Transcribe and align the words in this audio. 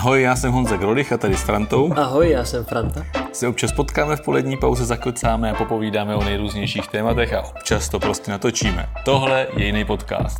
Ahoj, 0.00 0.22
já 0.22 0.36
jsem 0.36 0.52
Honza 0.52 0.76
Grolich 0.76 1.12
a 1.12 1.18
tady 1.18 1.36
s 1.36 1.42
Frantou. 1.42 1.92
Ahoj, 1.96 2.30
já 2.30 2.44
jsem 2.44 2.64
Franta. 2.64 3.06
Se 3.32 3.48
občas 3.48 3.72
potkáme 3.72 4.16
v 4.16 4.20
polední 4.20 4.56
pauze, 4.56 4.84
zakocáme 4.84 5.50
a 5.50 5.54
popovídáme 5.54 6.14
o 6.14 6.24
nejrůznějších 6.24 6.88
tématech 6.88 7.32
a 7.32 7.42
občas 7.42 7.88
to 7.88 8.00
prostě 8.00 8.30
natočíme. 8.30 8.88
Tohle 9.04 9.46
je 9.56 9.66
jiný 9.66 9.84
podcast. 9.84 10.38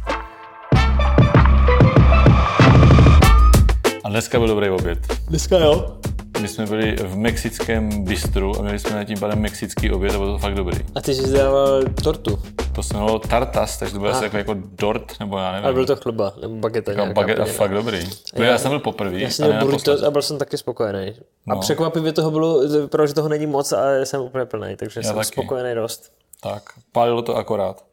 A 4.05 4.09
dneska 4.09 4.39
byl 4.39 4.49
dobrý 4.49 4.71
oběd. 4.71 4.99
Dneska 5.29 5.59
jo. 5.59 5.97
My 6.41 6.49
jsme 6.49 6.67
byli 6.67 6.97
v 6.97 7.17
mexickém 7.17 8.05
bistru 8.05 8.59
a 8.59 8.63
měli 8.63 8.79
jsme 8.79 8.97
na 8.97 9.05
tím 9.05 9.19
pádem 9.21 9.39
mexický 9.41 9.91
oběd 9.91 10.15
a 10.15 10.19
bylo 10.19 10.33
to 10.33 10.39
fakt 10.39 10.55
dobrý. 10.55 10.79
A 10.95 11.01
ty 11.01 11.15
jsi 11.15 11.33
dával 11.33 11.83
tortu. 12.05 12.39
To 12.75 12.83
se 12.83 12.95
jmenovalo 12.95 13.19
tartas, 13.19 13.79
takže 13.79 13.95
to 13.95 14.01
bylo 14.01 14.13
asi 14.13 14.25
jako, 14.25 14.37
jako 14.37 14.55
dort, 14.59 15.21
nebo 15.21 15.39
já 15.39 15.53
nevím. 15.53 15.65
Ale 15.65 15.75
byl 15.75 15.87
to 15.87 15.97
chleba, 15.97 16.33
nebo 16.41 16.55
bageta 16.55 16.91
jako 16.91 17.01
nějaká. 17.03 17.21
baget 17.21 17.39
a 17.39 17.43
úplně, 17.43 17.55
fakt 17.57 17.75
dobrý. 17.75 18.11
Já, 18.35 18.45
já 18.45 18.59
jsem 18.59 18.71
byl 18.71 18.81
poprvé. 18.81 19.21
Já 19.21 19.31
jsem 19.31 19.45
a 19.45 19.49
měl 19.49 19.61
burrito 19.61 20.07
a 20.07 20.11
byl 20.11 20.23
jsem 20.23 20.39
taky 20.39 20.59
spokojený. 20.59 21.09
A 21.49 21.55
No. 21.55 21.61
překvapivě 21.61 22.13
toho 22.13 22.31
bylo, 22.31 22.69
to 22.69 22.81
vypadalo, 22.81 23.07
že 23.07 23.15
toho 23.15 23.29
není 23.29 23.47
moc 23.47 23.73
a 23.73 24.05
jsem 24.05 24.21
úplně 24.21 24.45
plný, 24.45 24.77
takže 24.77 25.03
jsem 25.03 25.15
taky. 25.15 25.25
spokojený 25.27 25.75
dost. 25.75 26.13
Tak, 26.43 26.63
pálilo 26.93 27.23
to 27.23 27.37
akorát. 27.37 27.85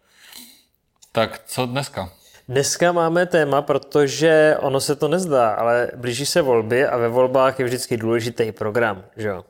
Tak 1.12 1.42
co 1.48 1.66
dneska? 1.66 2.10
Dneska 2.50 2.92
máme 2.92 3.26
téma, 3.26 3.62
protože 3.62 4.58
ono 4.60 4.80
se 4.80 4.96
to 4.96 5.08
nezdá, 5.08 5.50
ale 5.50 5.92
blíží 5.96 6.26
se 6.26 6.42
volby 6.42 6.86
a 6.86 6.98
ve 6.98 7.08
volbách 7.08 7.60
je 7.60 7.66
vždycky 7.66 7.98
důležitý 7.98 8.52
program, 8.52 9.04
že 9.18 9.28
jo? 9.28 9.46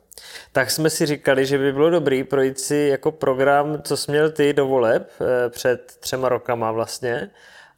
Tak 0.52 0.70
jsme 0.70 0.90
si 0.90 1.06
říkali, 1.06 1.46
že 1.46 1.58
by 1.58 1.72
bylo 1.72 1.90
dobrý 1.90 2.24
projít 2.24 2.58
si 2.58 2.76
jako 2.76 3.12
program, 3.12 3.82
co 3.82 3.96
jsi 3.96 4.10
měl 4.10 4.30
ty 4.30 4.52
do 4.52 4.66
voleb 4.66 5.10
eh, 5.20 5.50
před 5.50 5.96
třema 6.00 6.28
rokama 6.28 6.72
vlastně 6.72 7.30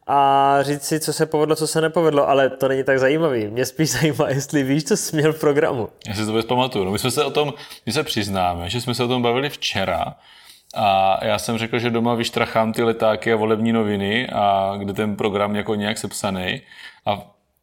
a 0.07 0.57
říct 0.61 0.83
si, 0.83 0.99
co 0.99 1.13
se 1.13 1.25
povedlo, 1.25 1.55
co 1.55 1.67
se 1.67 1.81
nepovedlo, 1.81 2.29
ale 2.29 2.49
to 2.49 2.67
není 2.67 2.83
tak 2.83 2.99
zajímavý. 2.99 3.47
Mě 3.47 3.65
spíš 3.65 3.91
zajímá, 3.99 4.29
jestli 4.29 4.63
víš, 4.63 4.83
co 4.83 4.97
jsi 4.97 5.15
měl 5.15 5.33
v 5.33 5.39
programu. 5.39 5.89
Já 6.07 6.13
si 6.13 6.19
to 6.19 6.25
vůbec 6.25 6.45
pamatuju. 6.45 6.85
No, 6.85 6.91
my 6.91 6.99
jsme 6.99 7.11
se 7.11 7.23
o 7.23 7.31
tom, 7.31 7.53
my 7.85 7.91
se 7.91 8.03
přiznáme, 8.03 8.69
že 8.69 8.81
jsme 8.81 8.95
se 8.95 9.03
o 9.03 9.07
tom 9.07 9.21
bavili 9.21 9.49
včera 9.49 10.15
a 10.75 11.19
já 11.25 11.39
jsem 11.39 11.57
řekl, 11.57 11.79
že 11.79 11.89
doma 11.89 12.13
vyštrachám 12.13 12.73
ty 12.73 12.83
letáky 12.83 13.33
a 13.33 13.35
volební 13.35 13.71
noviny, 13.71 14.29
a 14.29 14.73
kde 14.77 14.93
ten 14.93 15.15
program 15.15 15.55
jako 15.55 15.75
nějak 15.75 15.97
sepsaný 15.97 16.61
a 17.05 17.21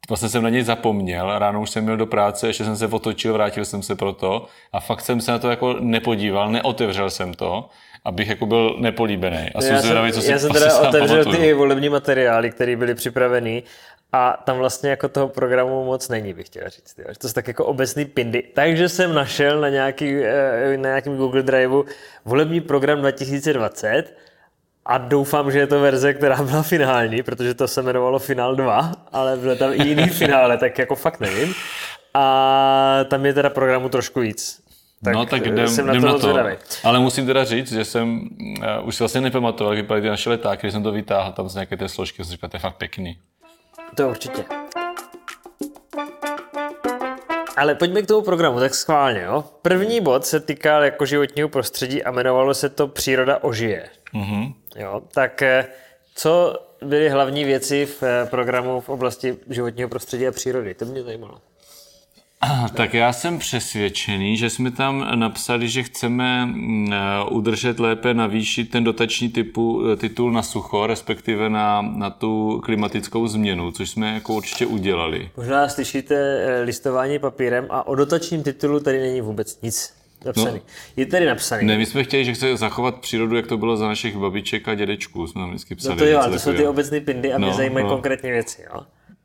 vlastně 0.09 0.29
jsem 0.29 0.43
na 0.43 0.49
něj 0.49 0.63
zapomněl, 0.63 1.39
ráno 1.39 1.61
už 1.61 1.71
jsem 1.71 1.85
měl 1.85 1.97
do 1.97 2.07
práce, 2.07 2.47
ještě 2.47 2.65
jsem 2.65 2.77
se 2.77 2.87
otočil, 2.87 3.33
vrátil 3.33 3.65
jsem 3.65 3.83
se 3.83 3.97
proto 3.97 4.47
a 4.73 4.81
fakt 4.81 5.01
jsem 5.01 5.21
se 5.21 5.33
na 5.33 5.39
to 5.39 5.51
jako 5.51 5.77
nepodíval, 5.81 6.51
neotevřel 6.51 7.11
jsem 7.11 7.35
to, 7.35 7.69
abych 8.05 8.29
jako 8.29 8.47
byl 8.47 8.77
nepolíbený. 8.79 9.51
A 9.55 9.61
jsem 9.61 9.75
já 9.75 9.81
zvědavý, 9.81 10.13
co 10.13 10.23
si 10.23 10.31
já 10.31 10.39
jsem 10.39 10.53
teda 10.53 10.81
otevřel 10.89 11.25
pamatuju. 11.25 11.37
ty 11.37 11.55
volební 11.55 11.89
materiály, 11.89 12.51
které 12.51 12.77
byly 12.77 12.95
připraveny 12.95 13.63
a 14.13 14.43
tam 14.45 14.59
vlastně 14.59 14.91
jako 14.91 15.09
toho 15.09 15.29
programu 15.29 15.85
moc 15.85 16.09
není, 16.09 16.35
bych 16.35 16.47
chtěl 16.47 16.69
říct. 16.69 16.99
Jo. 16.99 17.05
To 17.19 17.29
jsou 17.29 17.35
tak 17.35 17.49
jako 17.49 17.65
obecný 17.65 18.05
pindy. 18.05 18.43
Takže 18.55 18.89
jsem 18.89 19.15
našel 19.15 19.61
na, 19.61 19.69
nějaký, 19.69 20.17
eh, 20.25 20.77
na 20.77 20.89
nějakém 20.89 21.17
Google 21.17 21.43
Driveu 21.43 21.85
volební 22.25 22.61
program 22.61 22.99
2020 22.99 24.15
a 24.87 24.99
doufám, 24.99 25.51
že 25.51 25.59
je 25.59 25.67
to 25.67 25.81
verze, 25.81 26.15
která 26.15 26.43
byla 26.43 26.63
finální, 26.63 27.23
protože 27.23 27.55
to 27.55 27.69
se 27.69 27.81
jmenovalo 27.81 28.19
Final 28.19 28.57
2, 28.57 28.93
ale 29.13 29.37
byly 29.37 29.57
tam 29.57 29.73
i 29.73 29.89
jiný 29.89 30.09
finále, 30.09 30.59
tak 30.59 30.79
jako 30.79 30.95
fakt 30.95 31.21
nevím. 31.21 31.55
A 32.15 33.05
tam 33.09 33.27
je 33.27 33.35
teda 33.35 33.51
programu 33.51 33.89
trošku 33.89 34.21
víc. 34.21 34.63
Tak 35.05 35.15
no 35.15 35.27
tak 35.27 35.47
jdem, 35.47 35.69
jsem 35.69 35.87
na 35.87 35.93
jdem 35.93 36.03
to 36.03 36.09
na 36.09 36.13
to. 36.13 36.19
zvědavý. 36.19 36.57
Ale 36.85 37.01
musím 37.01 37.27
teda 37.27 37.45
říct, 37.45 37.73
že 37.73 37.85
jsem 37.85 38.29
uh, 38.81 38.89
už 38.89 38.97
si 38.97 39.03
vlastně 39.03 39.21
nepamatoval, 39.21 39.75
jak 39.75 39.83
vypadaly 39.83 40.03
ty 40.03 40.09
naše 40.09 40.31
letáky, 40.31 40.61
když 40.61 40.73
jsem 40.73 40.83
to 40.83 40.93
vytáhl 40.93 41.33
tam 41.33 41.49
z 41.49 41.55
nějaké 41.55 41.77
té 41.77 41.89
složky, 41.89 42.25
jsem 42.25 42.33
říkal, 42.33 42.51
to 42.51 42.57
je 42.57 42.61
fakt 42.61 42.77
pěkný. 42.77 43.19
To 43.95 44.09
určitě. 44.09 44.45
Ale 47.57 47.75
pojďme 47.75 48.03
k 48.03 48.07
tomu 48.07 48.23
programu, 48.23 48.61
tak 48.61 48.75
schválně. 48.75 49.21
Jo? 49.21 49.45
První 49.63 50.01
bod 50.01 50.27
se 50.27 50.41
týkal 50.41 50.85
jako 50.85 51.07
životního 51.07 51.49
prostředí 51.49 52.05
a 52.05 52.11
jmenovalo 52.11 52.55
se 52.55 52.69
to 52.69 52.89
Příroda 52.89 53.39
ožije. 53.43 53.89
Mhm. 54.13 54.53
Jo? 54.77 55.03
Tak 55.13 55.43
eh, 55.43 55.67
co 56.15 56.55
byly 56.83 57.09
hlavní 57.09 57.45
věci 57.45 57.87
v 57.87 58.03
eh, 58.03 58.27
programu 58.27 58.81
v 58.81 58.89
oblasti 58.89 59.37
životního 59.51 59.89
prostředí 59.89 60.27
a 60.27 60.33
přírody? 60.33 60.75
To 60.75 60.85
mě 60.85 61.03
zajímalo. 61.03 61.41
Tak 62.75 62.95
já 62.95 63.13
jsem 63.13 63.39
přesvědčený, 63.39 64.37
že 64.37 64.51
jsme 64.51 64.71
tam 64.71 65.07
napsali, 65.15 65.69
že 65.69 65.83
chceme 65.83 66.47
mm, 66.47 66.93
eh, 66.93 66.97
udržet 67.31 67.79
lépe 67.81 68.15
navýšit 68.15 68.71
ten 68.71 68.85
dotační 68.85 69.29
typu, 69.29 69.83
eh, 69.93 69.97
titul 69.97 70.33
na 70.33 70.43
sucho, 70.43 70.87
respektive 70.87 71.51
na, 71.51 71.83
na 71.83 72.11
tu 72.11 72.61
klimatickou 72.65 73.27
změnu, 73.27 73.73
což 73.73 73.91
jsme 73.91 74.15
jako 74.15 74.35
určitě 74.35 74.67
udělali. 74.67 75.31
Možná 75.37 75.69
slyšíte 75.69 76.15
eh, 76.15 76.63
listování 76.63 77.19
papírem 77.19 77.67
a 77.71 77.87
o 77.87 77.95
dotačním 77.95 78.43
titulu 78.43 78.81
tady 78.81 79.01
není 79.01 79.21
vůbec 79.21 79.63
nic 79.63 79.95
napsaný. 80.25 80.57
No. 80.57 80.61
Je 80.97 81.07
tady 81.07 81.27
napsaný. 81.27 81.67
Ne, 81.67 81.79
my 81.79 81.87
jsme 81.87 82.05
chtěli, 82.05 82.25
že 82.25 82.35
chce 82.35 82.57
zachovat 82.57 82.95
přírodu, 83.01 83.37
jak 83.37 83.47
to 83.47 83.57
bylo 83.57 83.77
za 83.77 83.89
našich 83.89 84.17
babiček 84.17 84.69
a 84.69 84.75
dědečků, 84.75 85.27
jsme 85.27 85.41
tam 85.43 85.51
vždycky 85.51 85.75
psali. 85.75 85.95
no 85.95 85.99
to 85.99 86.11
jo, 86.11 86.23
to 86.33 86.39
jsou 86.39 86.53
ty 86.53 86.67
obecné 86.67 87.01
pindy 87.01 87.33
a 87.33 87.39
mě 87.39 87.47
No, 87.47 87.55
zajímají 87.55 87.85
no. 87.85 87.91
konkrétní 87.93 88.31
věci. 88.31 88.63
Jo? 88.75 88.81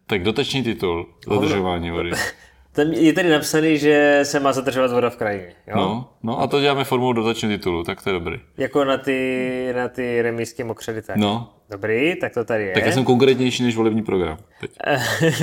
Tak 0.08 0.24
dotační 0.24 0.64
titul, 0.64 1.06
zadržování 1.28 1.92
vody. 1.92 2.12
Tam 2.74 2.88
je 2.94 3.14
tady 3.14 3.30
napsaný, 3.30 3.78
že 3.78 4.20
se 4.24 4.40
má 4.40 4.54
zadržovat 4.54 4.92
voda 4.92 5.10
v 5.10 5.16
krajině. 5.18 5.54
Jo? 5.68 5.76
No, 5.76 6.10
no 6.24 6.40
a 6.42 6.48
to 6.48 6.62
děláme 6.62 6.84
formou 6.84 7.14
dotačního 7.14 7.58
titulu, 7.58 7.84
tak 7.84 8.02
to 8.04 8.10
je 8.10 8.14
dobrý. 8.14 8.40
Jako 8.58 8.84
na 8.86 8.98
ty, 8.98 9.74
na 9.76 9.88
ty 9.88 10.22
remísky 10.22 10.64
mokřady. 10.64 11.02
Tak. 11.02 11.16
No, 11.16 11.54
Dobrý, 11.70 12.16
tak 12.16 12.34
to 12.34 12.44
tady 12.46 12.64
je. 12.66 12.74
tak 12.74 12.86
já 12.86 12.92
jsem 12.92 13.04
konkrétnější 13.04 13.64
než 13.64 13.76
volební 13.76 14.02
program. 14.04 14.38
Teď. 14.60 14.72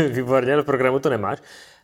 Výborně, 0.13 0.53
ale 0.53 0.63
v 0.63 0.67
programu 0.67 0.99
to 0.99 1.11
nemáš. 1.11 1.39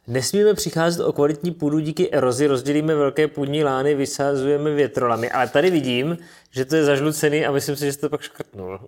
Nesmíme 0.07 0.55
přicházet 0.55 1.05
o 1.05 1.13
kvalitní 1.13 1.51
půdu 1.51 1.79
díky 1.79 2.11
erozi, 2.13 2.47
rozdělíme 2.47 2.95
velké 2.95 3.29
půdní 3.29 3.65
lány, 3.65 3.95
vysazujeme 3.95 4.75
větrolami. 4.75 5.31
Ale 5.31 5.49
tady 5.49 5.71
vidím, 5.71 6.19
že 6.51 6.65
to 6.65 6.77
je 6.77 6.85
zažlucený 6.85 7.47
a 7.47 7.53
myslím 7.53 7.77
si, 7.77 7.85
že 7.85 7.93
jsi 7.93 8.01
to 8.01 8.09
pak 8.09 8.21
škrtnul. 8.21 8.81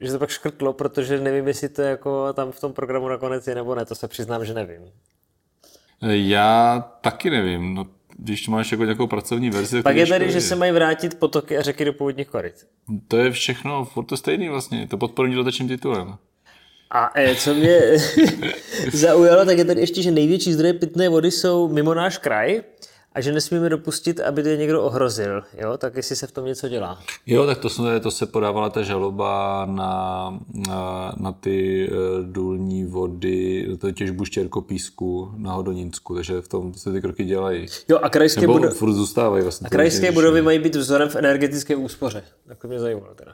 Že 0.00 0.12
to 0.12 0.18
pak 0.18 0.30
škrtlo, 0.30 0.72
protože 0.72 1.20
nevím, 1.20 1.48
jestli 1.48 1.68
to 1.68 1.82
jako 1.82 2.32
tam 2.32 2.52
v 2.52 2.60
tom 2.60 2.72
programu 2.72 3.08
nakonec 3.08 3.46
je 3.46 3.54
nebo 3.54 3.74
ne, 3.74 3.84
to 3.84 3.94
se 3.94 4.08
přiznám, 4.08 4.44
že 4.44 4.54
nevím. 4.54 4.82
Já 6.02 6.80
taky 7.00 7.30
nevím, 7.30 7.74
no, 7.74 7.86
když 8.16 8.48
máš 8.48 8.72
jako 8.72 8.84
nějakou 8.84 9.06
pracovní 9.06 9.50
verzi, 9.50 9.76
tak 9.76 9.82
Pak 9.82 9.96
je 9.96 10.06
tady, 10.06 10.32
že 10.32 10.40
se 10.40 10.56
mají 10.56 10.72
vrátit 10.72 11.18
potoky 11.18 11.58
a 11.58 11.62
řeky 11.62 11.84
do 11.84 11.92
původních 11.92 12.28
koryt. 12.28 12.66
To 13.08 13.16
je 13.16 13.30
všechno, 13.30 13.84
furt 13.84 14.04
to 14.04 14.16
stejný 14.16 14.48
vlastně, 14.48 14.86
to 14.88 14.98
podporní 14.98 15.34
dotačním 15.34 15.68
titulem. 15.68 16.16
A 16.90 17.10
e, 17.14 17.34
co 17.34 17.54
mě 17.54 17.80
zaujalo, 18.92 19.44
tak 19.44 19.58
je 19.58 19.64
tady 19.64 19.80
ještě, 19.80 20.02
že 20.02 20.10
největší 20.10 20.52
zdroje 20.52 20.74
pitné 20.74 21.08
vody 21.08 21.30
jsou 21.30 21.68
mimo 21.68 21.94
náš 21.94 22.18
kraj 22.18 22.62
a 23.12 23.20
že 23.20 23.32
nesmíme 23.32 23.68
dopustit, 23.68 24.20
aby 24.20 24.42
to 24.42 24.48
je 24.48 24.56
někdo 24.56 24.82
ohrozil. 24.82 25.42
Jo? 25.58 25.76
Tak 25.78 25.96
jestli 25.96 26.16
se 26.16 26.26
v 26.26 26.32
tom 26.32 26.44
něco 26.44 26.68
dělá. 26.68 26.98
Jo, 27.26 27.46
tak 27.46 27.58
to, 27.58 27.68
jsme, 27.68 28.00
to 28.00 28.10
se 28.10 28.26
podávala 28.26 28.70
ta 28.70 28.82
žaloba 28.82 29.66
na, 29.70 30.30
na, 30.68 31.12
na 31.16 31.32
ty 31.32 31.88
eh, 31.92 31.94
důlní 32.22 32.84
vody, 32.84 33.68
to 33.80 33.92
těžbu 33.92 34.24
štěrkopísku 34.24 35.32
na 35.36 35.52
Hodoninsku, 35.52 36.14
takže 36.14 36.40
v 36.40 36.48
tom 36.48 36.74
se 36.74 36.92
ty 36.92 37.00
kroky 37.00 37.24
dělají. 37.24 37.66
Jo, 37.88 37.98
a 38.02 38.08
krajské, 38.10 38.40
Nebo 38.40 38.52
budo- 38.58 38.70
furt 38.70 38.92
zůstávají 38.92 39.42
vlastně. 39.42 39.66
a 39.66 39.70
krajské 39.70 40.12
budovy 40.12 40.42
mají 40.42 40.58
být 40.58 40.76
vzorem 40.76 41.08
v 41.08 41.16
energetické 41.16 41.76
úspoře. 41.76 42.22
Tak 42.48 42.58
to 42.58 42.68
mě 42.68 42.78
zajímalo 42.78 43.14
teda. 43.14 43.32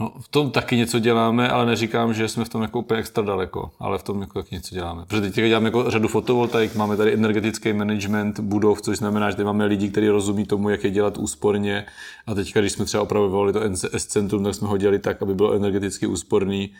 No, 0.00 0.12
v 0.20 0.28
tom 0.28 0.50
taky 0.50 0.76
něco 0.76 0.98
děláme, 0.98 1.48
ale 1.48 1.66
neříkám, 1.66 2.14
že 2.14 2.28
jsme 2.28 2.44
v 2.44 2.48
tom 2.48 2.62
jako 2.62 2.78
úplně 2.78 3.00
extra 3.00 3.24
daleko, 3.24 3.70
ale 3.80 3.98
v 3.98 4.02
tom 4.02 4.20
jako 4.20 4.42
taky 4.42 4.54
něco 4.54 4.74
děláme. 4.74 5.04
Protože 5.08 5.20
teď 5.22 5.34
děláme 5.34 5.66
jako 5.66 5.90
řadu 5.90 6.08
fotovoltaik, 6.08 6.74
máme 6.74 6.96
tady 6.96 7.14
energetický 7.14 7.72
management 7.72 8.40
budov, 8.40 8.82
což 8.82 8.98
znamená, 8.98 9.30
že 9.30 9.36
tady 9.36 9.46
máme 9.46 9.64
lidi, 9.64 9.88
kteří 9.88 10.08
rozumí 10.08 10.44
tomu, 10.46 10.68
jak 10.68 10.84
je 10.84 10.90
dělat 10.90 11.18
úsporně. 11.18 11.84
A 12.26 12.34
teďka, 12.34 12.60
když 12.60 12.72
jsme 12.72 12.84
třeba 12.84 13.02
opravovali 13.02 13.52
to 13.52 13.60
S-centrum, 13.92 14.44
tak 14.44 14.54
jsme 14.54 14.68
ho 14.68 14.76
dělali 14.76 14.98
tak, 14.98 15.22
aby 15.22 15.34
bylo 15.34 15.52
energeticky 15.52 16.06
úsporný. 16.06 16.70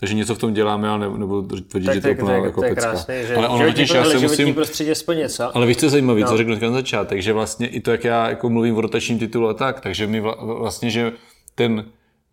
Takže 0.00 0.14
něco 0.14 0.34
v 0.34 0.38
tom 0.38 0.54
děláme, 0.54 0.88
ale 0.88 0.98
ne- 0.98 1.18
nebudu 1.18 1.42
tvrdit, 1.60 1.86
Tak, 1.86 1.94
že 1.94 2.00
to 2.00 2.08
je 2.08 2.14
úplná 2.14 2.32
jako 2.32 2.60
pecka. 2.60 2.80
krásný, 2.80 3.14
že 3.28 3.36
ale 3.36 3.48
ono 3.48 3.64
totiž, 3.66 3.90
já 3.90 4.04
se 4.04 4.18
musím, 4.18 4.54
prostředí 4.54 4.90
aspoň 4.90 5.16
něco. 5.16 5.56
ale 5.56 5.66
víš, 5.66 5.76
co 5.76 5.86
je 5.86 5.90
zajímavé, 5.90 6.20
No. 6.20 6.28
co 6.28 6.36
řeknu 6.36 6.54
na 6.60 6.70
začátek, 6.70 7.22
že 7.22 7.32
vlastně 7.32 7.66
i 7.66 7.80
to, 7.80 7.90
jak 7.90 8.04
já 8.04 8.28
jako 8.28 8.50
mluvím 8.50 8.76
o 8.76 8.80
rotačním 8.80 9.18
titulu 9.18 9.48
a 9.48 9.54
tak, 9.54 9.80
takže 9.80 10.06
mi 10.06 10.20
vla, 10.20 10.36
vlastně, 10.40 10.90
že 10.90 11.12
ten 11.54 11.84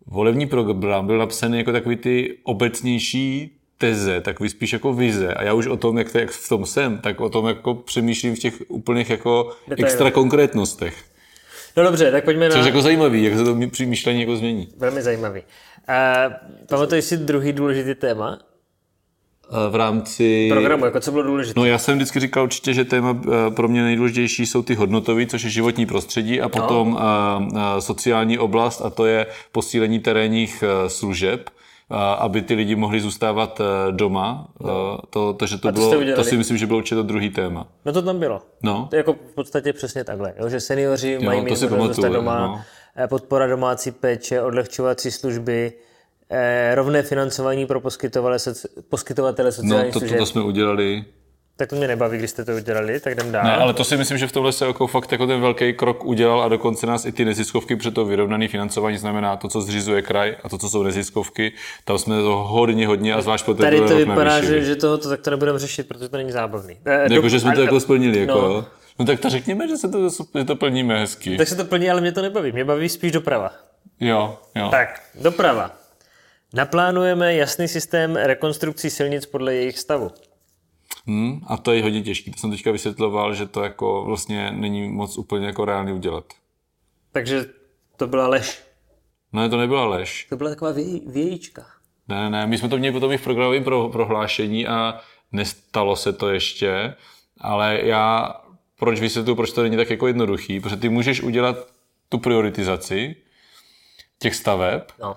volební 0.06 0.46
program 0.46 1.06
byl 1.06 1.18
napsaný 1.18 1.58
jako 1.58 1.72
takový 1.72 1.96
ty 1.96 2.38
obecnější 2.42 3.52
teze, 3.78 4.20
takový 4.20 4.48
spíš 4.48 4.72
jako 4.72 4.92
vize. 4.92 5.34
A 5.34 5.42
já 5.42 5.54
už 5.54 5.66
o 5.66 5.76
tom, 5.76 5.98
jak, 5.98 6.12
to, 6.12 6.18
jak 6.18 6.30
v 6.30 6.48
tom 6.48 6.66
jsem, 6.66 6.98
tak 6.98 7.20
o 7.20 7.28
tom 7.28 7.46
jako 7.46 7.74
přemýšlím 7.74 8.36
v 8.36 8.38
těch 8.38 8.62
úplných 8.68 9.10
jako 9.10 9.52
Detailech. 9.68 9.92
extra 9.92 10.10
konkrétnostech. 10.10 11.04
No 11.76 11.82
dobře, 11.82 12.10
tak 12.10 12.24
pojďme 12.24 12.48
Což 12.48 12.54
na... 12.54 12.60
je 12.60 12.66
jako 12.66 12.82
zajímavý, 12.82 13.24
jak 13.24 13.34
se 13.34 13.44
to 13.44 13.56
přemýšlení 13.70 14.20
jako 14.20 14.36
změní. 14.36 14.68
Velmi 14.76 15.02
zajímavý. 15.02 15.40
Uh, 15.40 16.32
pamatuješ 16.68 17.04
si 17.04 17.16
druhý 17.16 17.52
důležitý 17.52 17.94
téma 17.94 18.38
V 19.70 19.74
rámci... 19.74 20.48
programu, 20.52 20.84
jako 20.84 21.00
co 21.00 21.12
bylo 21.12 21.22
důležité? 21.22 21.60
No 21.60 21.66
já 21.66 21.78
jsem 21.78 21.96
vždycky 21.96 22.20
říkal 22.20 22.44
určitě, 22.44 22.74
že 22.74 22.84
téma 22.84 23.20
eh, 23.24 23.50
pro 23.50 23.68
mě 23.68 23.82
nejdůležitější 23.82 24.46
jsou 24.46 24.62
ty 24.62 24.74
hodnotové, 24.74 25.26
což 25.26 25.42
je 25.42 25.50
životní 25.50 25.86
prostředí 25.86 26.40
a 26.40 26.48
potom 26.48 26.98
no. 27.52 27.80
sociální 27.80 28.38
oblast 28.38 28.80
a 28.80 28.90
to 28.90 29.06
je 29.06 29.26
posílení 29.52 29.98
terénních 29.98 30.64
služeb 30.86 31.50
a, 31.90 32.12
aby 32.12 32.42
ty 32.42 32.54
lidi 32.54 32.74
mohli 32.74 33.00
zůstávat 33.00 33.60
doma. 33.90 34.48
No. 34.60 34.98
To, 35.10 35.32
to, 35.32 35.46
že 35.46 35.58
to, 35.58 35.72
to 35.72 35.72
bylo, 35.72 36.14
to 36.14 36.24
si 36.24 36.36
myslím, 36.36 36.56
že 36.56 36.66
bylo 36.66 36.78
určitě 36.78 36.94
to 36.94 37.02
druhý 37.02 37.30
téma. 37.30 37.66
No 37.84 37.92
to 37.92 38.02
tam 38.02 38.18
bylo. 38.18 38.42
No. 38.62 38.86
To 38.90 38.96
je 38.96 38.98
jako 38.98 39.12
v 39.12 39.34
podstatě 39.34 39.72
přesně 39.72 40.04
takhle, 40.04 40.34
jo? 40.38 40.48
že 40.48 40.60
seniori 40.60 41.12
Jo, 41.12 41.20
mají 41.22 41.40
mít 41.40 41.56
zůstat 41.56 42.08
doma, 42.08 42.40
no. 42.40 42.62
podpora 43.08 43.46
domácí 43.46 43.90
péče, 43.90 44.42
odlehčovací 44.42 45.10
služby, 45.10 45.72
rovné 46.74 47.02
financování 47.02 47.66
pro 47.66 47.80
poskytovatele, 47.80 48.54
poskytovatele 48.88 49.48
No, 49.48 49.52
sociálních 49.52 49.92
to, 49.92 50.00
to, 50.00 50.06
služeb. 50.06 50.18
to 50.18 50.26
jsme 50.26 50.42
udělali. 50.42 51.04
Tak 51.58 51.68
to 51.70 51.76
mě 51.76 51.88
nebaví, 51.88 52.18
když 52.18 52.30
jste 52.30 52.44
to 52.44 52.52
udělali, 52.52 53.00
tak 53.00 53.12
jdem 53.14 53.32
dál. 53.32 53.44
Ne, 53.44 53.56
ale 53.56 53.74
to 53.74 53.84
si 53.84 53.96
myslím, 53.96 54.18
že 54.18 54.26
v 54.26 54.32
tomhle 54.32 54.52
se 54.52 54.66
jako 54.66 54.86
fakt 54.86 55.12
jako 55.12 55.26
ten 55.26 55.40
velký 55.40 55.72
krok 55.72 56.04
udělal 56.04 56.42
a 56.42 56.48
dokonce 56.48 56.86
nás 56.86 57.04
i 57.04 57.12
ty 57.12 57.24
neziskovky 57.24 57.76
před 57.76 57.94
to 57.94 58.04
vyrovnané 58.04 58.48
financování 58.48 58.96
znamená 58.98 59.36
to, 59.36 59.48
co 59.48 59.60
zřizuje 59.60 60.02
kraj 60.02 60.36
a 60.44 60.48
to, 60.48 60.58
co 60.58 60.68
jsou 60.68 60.82
neziskovky, 60.82 61.52
tam 61.84 61.98
jsme 61.98 62.16
to 62.16 62.36
hodně, 62.48 62.86
hodně 62.86 63.14
a 63.14 63.20
zvlášť 63.20 63.44
po 63.44 63.54
Tady 63.54 63.80
to 63.80 63.96
vypadá, 63.96 64.40
že, 64.44 64.64
že 64.64 64.76
toho 64.76 64.98
tak 64.98 65.20
to 65.20 65.30
nebudeme 65.30 65.58
řešit, 65.58 65.88
protože 65.88 66.08
to 66.08 66.16
není 66.16 66.32
zábavný. 66.32 66.76
Eh, 66.84 67.02
Jako, 67.02 67.22
do- 67.22 67.28
že 67.28 67.40
jsme 67.40 67.54
to 67.54 67.60
jako 67.60 67.80
splnili, 67.80 68.18
jako, 68.20 68.32
no. 68.32 68.48
no. 68.48 68.64
no 68.98 69.04
tak 69.04 69.20
to 69.20 69.30
řekněme, 69.30 69.68
že, 69.68 69.76
se 69.76 69.88
to, 69.88 70.08
že 70.38 70.44
to 70.44 70.56
plníme 70.56 71.00
hezky. 71.00 71.36
Tak 71.36 71.48
se 71.48 71.56
to 71.56 71.64
plní, 71.64 71.90
ale 71.90 72.00
mě 72.00 72.12
to 72.12 72.22
nebaví. 72.22 72.52
Mě 72.52 72.64
baví 72.64 72.88
spíš 72.88 73.12
doprava. 73.12 73.52
Jo, 74.00 74.38
jo. 74.54 74.68
Tak, 74.70 75.02
doprava. 75.20 75.70
Naplánujeme 76.56 77.34
jasný 77.34 77.68
systém 77.68 78.16
rekonstrukcí 78.16 78.90
silnic 78.90 79.26
podle 79.26 79.54
jejich 79.54 79.78
stavu. 79.78 80.10
Hmm, 81.06 81.40
a 81.46 81.56
to 81.56 81.72
je 81.72 81.82
hodně 81.82 82.02
těžký. 82.02 82.30
To 82.30 82.38
jsem 82.38 82.50
teďka 82.50 82.72
vysvětloval, 82.72 83.34
že 83.34 83.46
to 83.46 83.62
jako 83.62 84.04
vlastně 84.04 84.50
není 84.50 84.88
moc 84.88 85.18
úplně 85.18 85.46
jako 85.46 85.64
reálně 85.64 85.92
udělat. 85.92 86.24
Takže 87.12 87.44
to 87.96 88.06
byla 88.06 88.28
lež. 88.28 88.62
No 89.32 89.42
ne, 89.42 89.48
to 89.48 89.56
nebyla 89.56 89.86
lež. 89.86 90.26
To 90.28 90.36
byla 90.36 90.50
taková 90.50 90.72
věj, 90.72 91.00
vějíčka. 91.06 91.66
Ne, 92.08 92.16
ne, 92.16 92.30
ne, 92.30 92.46
my 92.46 92.58
jsme 92.58 92.68
to 92.68 92.78
měli 92.78 92.92
potom 92.92 93.12
i 93.12 93.18
v 93.18 93.24
programovém 93.24 93.64
pro, 93.64 93.88
prohlášení 93.88 94.66
a 94.66 95.00
nestalo 95.32 95.96
se 95.96 96.12
to 96.12 96.28
ještě, 96.28 96.94
ale 97.40 97.80
já 97.82 98.34
proč 98.78 99.00
vysvětluji, 99.00 99.36
proč 99.36 99.52
to 99.52 99.62
není 99.62 99.76
tak 99.76 99.90
jako 99.90 100.06
jednoduchý, 100.06 100.60
protože 100.60 100.76
ty 100.76 100.88
můžeš 100.88 101.22
udělat 101.22 101.56
tu 102.08 102.18
prioritizaci 102.18 103.16
těch 104.18 104.34
staveb, 104.34 104.82
No. 105.00 105.16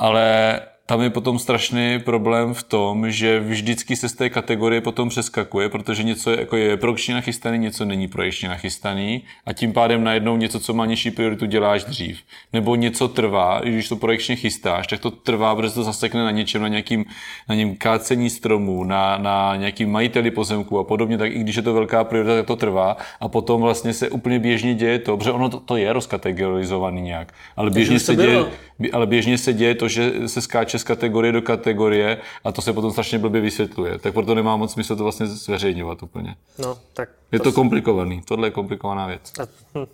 Ale 0.00 0.79
tam 0.90 1.02
je 1.02 1.10
potom 1.10 1.38
strašný 1.38 1.98
problém 2.04 2.54
v 2.54 2.62
tom, 2.62 3.10
že 3.10 3.40
vždycky 3.40 3.96
se 3.96 4.08
z 4.08 4.12
té 4.12 4.30
kategorie 4.30 4.80
potom 4.80 5.08
přeskakuje, 5.08 5.68
protože 5.68 6.02
něco 6.02 6.30
je, 6.30 6.40
jako 6.40 6.56
je 6.56 6.76
projekčně 6.76 7.14
nachystaný, 7.14 7.58
něco 7.58 7.84
není 7.84 8.08
projekčně 8.08 8.48
nachystaný 8.48 9.22
a 9.46 9.52
tím 9.52 9.72
pádem 9.72 10.04
najednou 10.04 10.36
něco, 10.36 10.60
co 10.60 10.74
má 10.74 10.86
nižší 10.86 11.10
prioritu, 11.10 11.46
děláš 11.46 11.84
dřív. 11.84 12.18
Nebo 12.52 12.74
něco 12.74 13.08
trvá, 13.08 13.60
když 13.60 13.88
to 13.88 13.96
projekčně 13.96 14.36
chystáš, 14.36 14.86
tak 14.86 15.00
to 15.00 15.10
trvá, 15.10 15.56
protože 15.56 15.74
to 15.74 15.82
zasekne 15.82 16.24
na 16.24 16.30
něčem, 16.30 16.62
na 16.62 16.68
nějakým, 16.68 17.04
na 17.48 17.54
něm 17.54 17.76
kácení 17.76 18.30
stromů, 18.30 18.84
na, 18.84 19.18
na 19.18 19.56
nějakým 19.56 19.90
majiteli 19.90 20.30
pozemku 20.30 20.78
a 20.78 20.84
podobně, 20.84 21.18
tak 21.18 21.32
i 21.32 21.38
když 21.38 21.56
je 21.56 21.62
to 21.62 21.74
velká 21.74 22.04
priorita, 22.04 22.34
tak 22.36 22.46
to 22.46 22.56
trvá 22.56 22.96
a 23.20 23.28
potom 23.28 23.60
vlastně 23.60 23.94
se 23.94 24.10
úplně 24.10 24.38
běžně 24.38 24.74
děje 24.74 24.98
to, 24.98 25.16
protože 25.16 25.32
ono 25.32 25.48
to, 25.48 25.60
to 25.60 25.76
je 25.76 25.92
rozkategorizovaný 25.92 27.02
nějak, 27.02 27.32
ale 27.56 27.70
běžně 27.70 27.98
se 28.00 28.16
děje, 28.16 28.44
ale 28.92 29.06
běžně 29.06 29.38
se 29.38 29.52
děje 29.52 29.74
to, 29.74 29.88
že 29.88 30.12
se 30.26 30.40
skáče 30.40 30.79
z 30.80 30.84
kategorie 30.84 31.32
do 31.32 31.42
kategorie 31.42 32.18
a 32.44 32.52
to 32.52 32.62
se 32.62 32.72
potom 32.72 32.90
strašně 32.90 33.18
blbě 33.18 33.40
vysvětluje. 33.40 33.98
Tak 33.98 34.12
proto 34.12 34.34
nemá 34.34 34.56
moc 34.56 34.72
smysl 34.72 34.96
to 34.96 35.02
vlastně 35.02 35.26
zveřejňovat 35.26 36.02
úplně. 36.02 36.34
No, 36.58 36.78
tak. 36.94 37.08
Je 37.32 37.40
to 37.40 37.52
komplikovaný, 37.52 38.22
tohle 38.24 38.46
je 38.46 38.50
komplikovaná 38.50 39.06
věc. 39.06 39.32
A, 39.40 39.42
hm. 39.78 39.86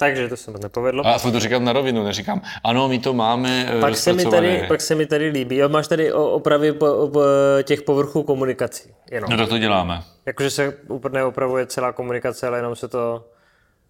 Takže 0.00 0.28
to 0.28 0.36
se 0.36 0.50
moc 0.50 0.62
nepovedlo. 0.62 1.06
A 1.06 1.12
aspoň 1.12 1.32
to 1.32 1.40
říkám 1.40 1.64
na 1.64 1.72
rovinu, 1.72 2.04
neříkám, 2.04 2.42
ano, 2.64 2.88
my 2.88 2.98
to 2.98 3.14
máme 3.14 3.72
eh, 3.76 3.80
pak, 3.80 3.96
se 3.96 4.12
mi 4.12 4.24
tady, 4.24 4.64
pak 4.68 4.80
se 4.80 4.94
mi 4.94 5.06
tady 5.06 5.28
líbí. 5.28 5.56
Jo, 5.56 5.68
máš 5.68 5.88
tady 5.88 6.12
o 6.12 6.30
opravy 6.30 6.72
po, 6.72 7.10
po, 7.12 7.20
těch 7.62 7.82
povrchů 7.82 8.22
komunikací. 8.22 8.90
Jenom. 9.10 9.30
No 9.30 9.36
tak 9.36 9.48
to 9.48 9.58
děláme. 9.58 10.02
Jakože 10.26 10.50
se 10.50 10.76
úplně 10.88 11.14
neopravuje 11.14 11.66
celá 11.66 11.92
komunikace, 11.92 12.46
ale 12.46 12.58
jenom 12.58 12.76
se 12.76 12.88
to... 12.88 13.24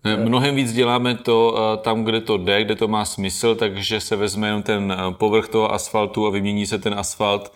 Ne, 0.05 0.17
Mnohem 0.17 0.55
víc 0.55 0.73
děláme 0.73 1.15
to 1.15 1.57
eh, 1.59 1.77
tam, 1.77 2.05
kde 2.05 2.21
to 2.21 2.37
jde, 2.39 2.65
kde 2.65 2.77
to 2.77 2.89
má 2.89 3.05
smysl, 3.05 3.55
takže 3.55 4.01
se 4.01 4.17
vezme 4.17 4.49
jenom 4.49 4.63
ten 4.63 4.93
eh, 4.93 5.15
povrch 5.15 5.49
toho 5.49 5.73
asfaltu 5.75 6.27
a 6.27 6.31
vymění 6.31 6.67
se 6.67 6.79
ten 6.79 6.95
asfalt. 6.95 7.53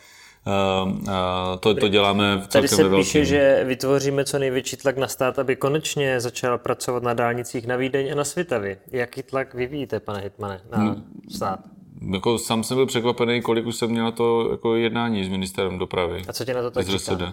Eh, 0.46 0.50
eh, 1.08 1.58
To, 1.60 1.74
to 1.74 1.88
děláme 1.88 2.36
v 2.38 2.46
Tady 2.48 2.68
se 2.68 2.84
ve 2.84 2.96
píše, 2.96 3.18
velkým. 3.18 3.24
že 3.24 3.64
vytvoříme 3.64 4.24
co 4.24 4.38
největší 4.38 4.76
tlak 4.76 4.96
na 4.96 5.08
stát, 5.08 5.38
aby 5.38 5.56
konečně 5.56 6.20
začal 6.20 6.58
pracovat 6.58 7.02
na 7.02 7.14
dálnicích 7.14 7.66
na 7.66 7.76
Vídeň 7.76 8.12
a 8.12 8.14
na 8.14 8.24
Svitavy. 8.24 8.76
Jaký 8.92 9.22
tlak 9.22 9.54
vyvíjíte, 9.54 10.00
pane 10.00 10.20
Hitmane, 10.20 10.60
na 10.72 10.78
Hmm. 10.78 11.04
stát? 11.36 11.58
Jako 12.12 12.38
sám 12.38 12.64
jsem 12.64 12.76
byl 12.76 12.86
překvapený, 12.86 13.42
kolik 13.42 13.66
už 13.66 13.76
jsem 13.76 13.90
měl 13.90 14.12
to 14.12 14.48
jako 14.50 14.76
jednání 14.76 15.24
s 15.24 15.28
ministerem 15.28 15.78
dopravy. 15.78 16.22
A 16.28 16.32
co 16.32 16.44
tě 16.44 16.54
na 16.54 16.62
to 16.62 16.70
tak 16.70 16.86
říká? 16.86 17.32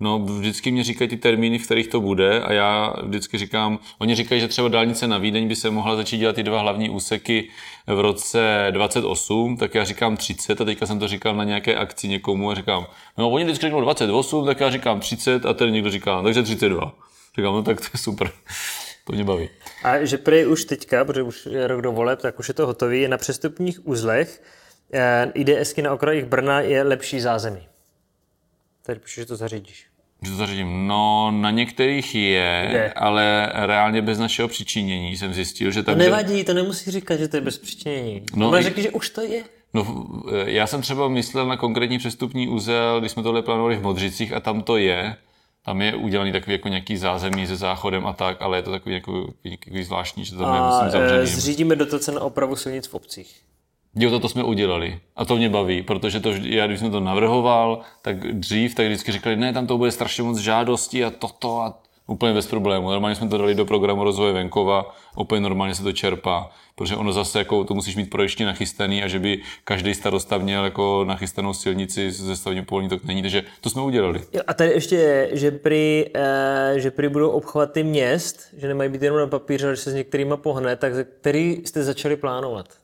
No, 0.00 0.18
vždycky 0.18 0.70
mě 0.70 0.84
říkají 0.84 1.08
ty 1.08 1.16
termíny, 1.16 1.58
v 1.58 1.64
kterých 1.64 1.88
to 1.88 2.00
bude 2.00 2.40
a 2.40 2.52
já 2.52 2.94
vždycky 3.02 3.38
říkám, 3.38 3.78
oni 3.98 4.14
říkají, 4.14 4.40
že 4.40 4.48
třeba 4.48 4.68
dálnice 4.68 5.06
na 5.06 5.18
Vídeň 5.18 5.48
by 5.48 5.56
se 5.56 5.70
mohla 5.70 5.96
začít 5.96 6.18
dělat 6.18 6.36
ty 6.36 6.42
dva 6.42 6.60
hlavní 6.60 6.90
úseky 6.90 7.48
v 7.86 8.00
roce 8.00 8.66
28, 8.70 9.56
tak 9.56 9.74
já 9.74 9.84
říkám 9.84 10.16
30 10.16 10.60
a 10.60 10.64
teďka 10.64 10.86
jsem 10.86 10.98
to 10.98 11.08
říkal 11.08 11.34
na 11.36 11.44
nějaké 11.44 11.74
akci 11.74 12.08
někomu 12.08 12.50
a 12.50 12.54
říkám, 12.54 12.86
no 13.18 13.30
oni 13.30 13.44
vždycky 13.44 13.62
řeknou 13.66 13.80
28, 13.80 14.46
tak 14.46 14.60
já 14.60 14.70
říkám 14.70 15.00
30 15.00 15.46
a 15.46 15.54
ten 15.54 15.70
někdo 15.72 15.90
říká, 15.90 16.16
"No, 16.16 16.22
takže 16.22 16.42
32. 16.42 16.92
Říkám, 17.36 17.54
no 17.54 17.62
tak 17.62 17.80
to 17.80 17.86
je 17.94 17.98
super, 17.98 18.30
to 19.06 19.12
mě 19.12 19.24
baví. 19.24 19.48
A 19.84 20.04
že 20.04 20.18
prej 20.18 20.46
už 20.46 20.64
teďka, 20.64 21.04
protože 21.04 21.22
už 21.22 21.46
je 21.46 21.66
rok 21.66 21.80
do 21.82 21.92
voleb, 21.92 22.22
tak 22.22 22.38
už 22.38 22.48
je 22.48 22.54
to 22.54 22.66
hotový, 22.66 23.08
na 23.08 23.18
přestupních 23.18 23.86
uzlech 23.86 24.42
eh, 24.94 25.32
IDSky 25.34 25.82
na 25.82 25.92
okrajích 25.92 26.24
Brna 26.24 26.60
je 26.60 26.82
lepší 26.82 27.20
zázemí. 27.20 27.68
Tady 28.86 29.00
píše, 29.00 29.20
že 29.20 29.26
to 29.26 29.36
zařídíš. 29.36 29.86
Že 30.22 30.30
to 30.30 30.36
zařadím. 30.36 30.86
No, 30.86 31.30
na 31.30 31.50
některých 31.50 32.14
je, 32.14 32.68
Je. 32.72 32.92
ale 32.92 33.52
reálně 33.54 34.02
bez 34.02 34.18
našeho 34.18 34.48
přičinění 34.48 35.16
jsem 35.16 35.34
zjistil, 35.34 35.70
že 35.70 35.82
To 35.82 35.86
tam, 35.86 35.94
kde- 35.94 36.04
nevadí, 36.04 36.44
to 36.44 36.54
nemusí 36.54 36.90
říkat, 36.90 37.16
že 37.16 37.28
to 37.28 37.36
je 37.36 37.40
bez 37.40 37.58
přičinění. 37.58 38.22
No 38.34 38.50
No, 38.50 38.58
i- 38.58 38.62
řekni, 38.62 38.82
že 38.82 38.90
už 38.90 39.10
to 39.10 39.20
je. 39.20 39.44
No, 39.74 39.84
v- 39.84 40.24
já 40.46 40.66
jsem 40.66 40.82
třeba 40.82 41.08
myslel 41.08 41.46
na 41.46 41.56
konkrétní 41.56 41.98
přestupní 41.98 42.48
úzel, 42.48 43.00
když 43.00 43.12
jsme 43.12 43.22
tohle 43.22 43.42
plánovali 43.42 43.76
v 43.76 43.82
Modřicích 43.82 44.32
a 44.32 44.40
tam 44.40 44.62
to 44.62 44.76
je. 44.76 45.16
Tam 45.64 45.82
je 45.82 45.94
udělaný 45.94 46.32
takový 46.32 46.52
jako 46.52 46.68
nějaký 46.68 46.96
zázemí 46.96 47.46
se 47.46 47.56
záchodem 47.56 48.06
a 48.06 48.12
tak, 48.12 48.42
ale 48.42 48.58
je 48.58 48.62
to 48.62 48.70
takový 48.70 48.94
jako, 48.94 49.28
takový 49.64 49.82
zvláštní, 49.84 50.24
že 50.24 50.32
to 50.32 50.38
tam 50.42 50.54
je 50.54 50.60
A 50.60 50.66
myslím 50.68 50.88
eh, 50.88 50.90
zavřený. 51.08 51.26
zřídíme 51.40 51.76
dotace 51.76 52.12
na 52.12 52.20
opravu 52.20 52.56
silnic 52.56 52.86
v 52.86 52.94
obcích. 52.94 53.40
Jo, 53.96 54.10
to, 54.10 54.20
to 54.20 54.28
jsme 54.28 54.44
udělali. 54.44 55.00
A 55.16 55.24
to 55.24 55.36
mě 55.36 55.48
baví, 55.48 55.82
protože 55.82 56.20
to, 56.20 56.30
já 56.42 56.66
když 56.66 56.80
jsem 56.80 56.90
to 56.90 57.00
navrhoval, 57.00 57.80
tak 58.02 58.32
dřív, 58.32 58.74
tak 58.74 58.86
vždycky 58.86 59.12
říkali, 59.12 59.36
ne, 59.36 59.52
tam 59.52 59.66
to 59.66 59.78
bude 59.78 59.90
strašně 59.90 60.22
moc 60.22 60.38
žádostí 60.38 61.04
a 61.04 61.10
toto 61.10 61.60
a 61.60 61.82
úplně 62.06 62.34
bez 62.34 62.46
problému. 62.46 62.90
Normálně 62.90 63.16
jsme 63.16 63.28
to 63.28 63.38
dali 63.38 63.54
do 63.54 63.64
programu 63.64 64.04
rozvoje 64.04 64.32
venkova, 64.32 64.94
úplně 65.16 65.40
normálně 65.40 65.74
se 65.74 65.82
to 65.82 65.92
čerpá, 65.92 66.50
protože 66.74 66.96
ono 66.96 67.12
zase 67.12 67.38
jako 67.38 67.64
to 67.64 67.74
musíš 67.74 67.96
mít 67.96 68.10
projekčně 68.10 68.46
nachystaný 68.46 69.02
a 69.02 69.08
že 69.08 69.18
by 69.18 69.40
každý 69.64 69.94
starosta 69.94 70.38
měl 70.38 70.64
jako 70.64 71.04
nachystanou 71.04 71.54
silnici 71.54 72.10
ze 72.10 72.36
stavně 72.36 72.62
povolení, 72.62 72.88
to 72.88 72.98
není, 73.04 73.22
takže 73.22 73.42
to 73.60 73.70
jsme 73.70 73.82
udělali. 73.82 74.20
A 74.46 74.54
tady 74.54 74.70
ještě 74.70 74.96
je, 74.96 75.30
že 75.32 75.50
prý, 75.50 76.04
eh, 76.14 76.74
že 76.76 76.90
prý 76.90 77.08
budou 77.08 77.30
obchvaty 77.30 77.84
měst, 77.84 78.48
že 78.56 78.68
nemají 78.68 78.90
být 78.90 79.02
jenom 79.02 79.18
na 79.18 79.26
papíře, 79.26 79.70
že 79.70 79.82
se 79.82 79.90
s 79.90 79.94
některýma 79.94 80.36
pohne, 80.36 80.76
tak 80.76 80.92
který 81.20 81.62
jste 81.64 81.82
začali 81.82 82.16
plánovat? 82.16 82.81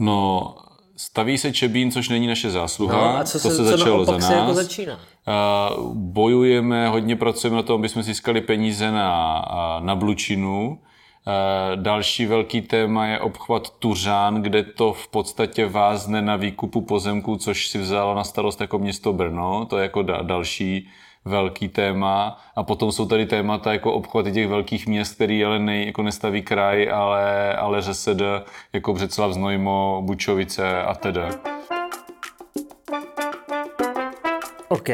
No, 0.00 0.54
staví 0.96 1.38
se 1.38 1.52
Čebín, 1.52 1.90
což 1.90 2.08
není 2.08 2.26
naše 2.26 2.50
zásluha, 2.50 2.96
No, 3.12 3.18
a 3.18 3.24
co 3.24 3.32
to 3.32 3.50
se, 3.50 3.50
se 3.50 3.56
co 3.56 3.64
začalo 3.64 4.04
za 4.04 4.12
naopak 4.12 4.20
nás. 4.22 4.28
se 4.30 4.34
jako 4.34 4.54
začíná? 4.54 4.98
Bojujeme, 5.94 6.88
hodně 6.88 7.16
pracujeme 7.16 7.56
na 7.56 7.62
tom, 7.62 7.80
aby 7.80 7.88
jsme 7.88 8.02
získali 8.02 8.40
peníze 8.40 8.90
na, 8.90 9.42
na 9.80 9.94
Blučinu. 9.96 10.78
Další 11.74 12.26
velký 12.26 12.60
téma 12.60 13.06
je 13.06 13.20
obchvat 13.20 13.70
Tuřán, 13.78 14.42
kde 14.42 14.62
to 14.62 14.92
v 14.92 15.08
podstatě 15.08 15.66
vázne 15.66 16.22
na 16.22 16.36
výkupu 16.36 16.80
pozemků, 16.80 17.36
což 17.36 17.68
si 17.68 17.78
vzalo 17.78 18.14
na 18.14 18.24
starost 18.24 18.60
jako 18.60 18.78
město 18.78 19.12
Brno. 19.12 19.66
To 19.70 19.76
je 19.78 19.82
jako 19.82 20.00
da- 20.00 20.22
další 20.26 20.88
velký 21.24 21.68
téma. 21.68 22.40
A 22.56 22.62
potom 22.62 22.92
jsou 22.92 23.06
tady 23.06 23.26
témata 23.26 23.72
jako 23.72 23.92
obchvaty 23.92 24.32
těch 24.32 24.48
velkých 24.48 24.86
měst, 24.86 25.14
který 25.14 25.44
ale 25.44 25.58
nej, 25.58 25.86
jako 25.86 26.02
nestaví 26.02 26.42
kraj, 26.42 26.90
ale, 26.92 27.56
ale 27.56 27.82
ŘSD, 27.82 28.22
jako 28.72 28.94
Břeclav, 28.94 29.32
Znojmo, 29.32 30.02
Bučovice 30.04 30.82
a 30.82 30.94
teda. 30.94 31.30
OK. 34.68 34.88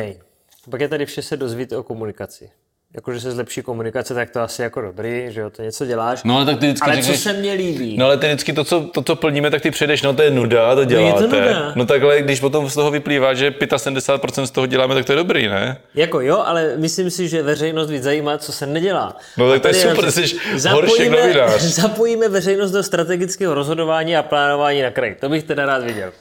Pak 0.70 0.80
je 0.80 0.88
tady 0.88 1.06
vše 1.06 1.22
se 1.22 1.36
dozvít 1.36 1.72
o 1.72 1.82
komunikaci. 1.82 2.50
Jakože 2.94 3.20
se 3.20 3.32
zlepší 3.32 3.62
komunikace, 3.62 4.14
tak 4.14 4.30
to 4.30 4.40
asi 4.40 4.62
jako 4.62 4.80
dobrý, 4.80 5.26
že 5.28 5.40
jo, 5.40 5.50
to 5.50 5.62
něco 5.62 5.86
děláš. 5.86 6.22
No 6.24 6.36
ale 6.36 6.44
tak 6.44 6.58
ty 6.58 6.66
vždycky 6.66 6.84
ale 6.90 6.96
co 6.96 7.02
řekneš, 7.02 7.20
se 7.20 7.32
mně 7.32 7.52
líbí? 7.52 7.96
No 7.98 8.06
ale 8.06 8.16
ty 8.16 8.26
vždycky 8.26 8.52
to 8.52 8.64
co, 8.64 8.80
to, 8.80 9.02
co 9.02 9.16
plníme, 9.16 9.50
tak 9.50 9.62
ty 9.62 9.70
přijdeš, 9.70 10.02
no 10.02 10.14
to 10.14 10.22
je 10.22 10.30
nuda, 10.30 10.74
to 10.74 10.84
děláte. 10.84 11.22
nuda. 11.22 11.72
No 11.74 11.86
takhle, 11.86 12.22
když 12.22 12.40
potom 12.40 12.70
z 12.70 12.74
toho 12.74 12.90
vyplývá, 12.90 13.34
že 13.34 13.50
75% 13.50 14.42
z 14.42 14.50
toho 14.50 14.66
děláme, 14.66 14.94
tak 14.94 15.04
to 15.04 15.12
je 15.12 15.16
dobrý, 15.16 15.48
ne? 15.48 15.78
Jako 15.94 16.20
jo, 16.20 16.42
ale 16.46 16.76
myslím 16.76 17.10
si, 17.10 17.28
že 17.28 17.42
veřejnost 17.42 17.90
víc 17.90 18.02
zajímá, 18.02 18.38
co 18.38 18.52
se 18.52 18.66
nedělá. 18.66 19.16
No 19.36 19.50
tak 19.50 19.62
to 19.62 19.68
je 19.68 19.74
super, 19.74 20.10
jsi 20.10 20.38
horší 20.70 21.08
novinář. 21.08 21.62
zapojíme 21.62 22.28
veřejnost 22.28 22.70
do 22.70 22.82
strategického 22.82 23.54
rozhodování 23.54 24.16
a 24.16 24.22
plánování 24.22 24.82
na 24.82 24.90
kraj. 24.90 25.14
To 25.20 25.28
bych 25.28 25.44
teda 25.44 25.66
rád 25.66 25.84
viděl. 25.84 26.12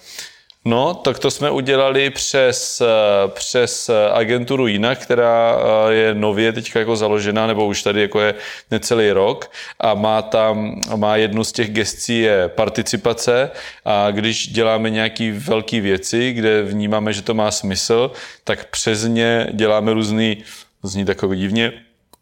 No, 0.67 0.93
tak 0.93 1.19
to 1.19 1.31
jsme 1.31 1.51
udělali 1.51 2.09
přes, 2.09 2.81
eh, 2.81 2.85
přes 3.27 3.89
agenturu 4.13 4.67
Jinak, 4.67 4.99
která 4.99 5.57
eh, 5.57 5.93
je 5.93 6.15
nově 6.15 6.53
teďka 6.53 6.79
jako 6.79 6.95
založená, 6.95 7.47
nebo 7.47 7.65
už 7.65 7.83
tady 7.83 8.01
jako 8.01 8.21
je 8.21 8.35
necelý 8.71 9.11
rok 9.11 9.51
a 9.79 9.93
má 9.93 10.21
tam, 10.21 10.81
má 10.95 11.15
jednu 11.15 11.43
z 11.43 11.51
těch 11.51 11.69
gestcí 11.69 12.19
je 12.19 12.47
participace 12.47 13.51
a 13.85 14.11
když 14.11 14.47
děláme 14.47 14.89
nějaké 14.89 15.31
velké 15.31 15.81
věci, 15.81 16.33
kde 16.33 16.63
vnímáme, 16.63 17.13
že 17.13 17.21
to 17.21 17.33
má 17.33 17.51
smysl, 17.51 18.11
tak 18.43 18.69
přes 18.69 19.03
ně 19.03 19.47
děláme 19.53 19.93
různý, 19.93 20.43
zní 20.83 21.05
takový 21.05 21.39
divně, 21.39 21.73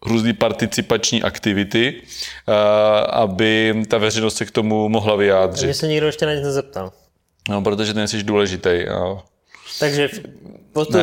různé 0.06 0.34
participační 0.34 1.24
aktivity, 1.24 1.94
eh, 2.48 2.54
aby 3.10 3.84
ta 3.88 3.98
veřejnost 3.98 4.38
se 4.38 4.46
k 4.46 4.52
tomu 4.52 4.90
mohla 4.90 5.16
vyjádřit. 5.16 5.66
Mě 5.66 5.74
se 5.74 5.88
nikdo 5.88 6.06
ještě 6.06 6.26
na 6.26 6.34
nic 6.34 6.44
nezeptal. 6.44 6.92
No, 7.50 7.62
protože 7.62 7.94
ten 7.94 8.08
jsi 8.08 8.24
důležitý. 8.24 8.70
A... 8.70 9.18
Takže 9.80 10.10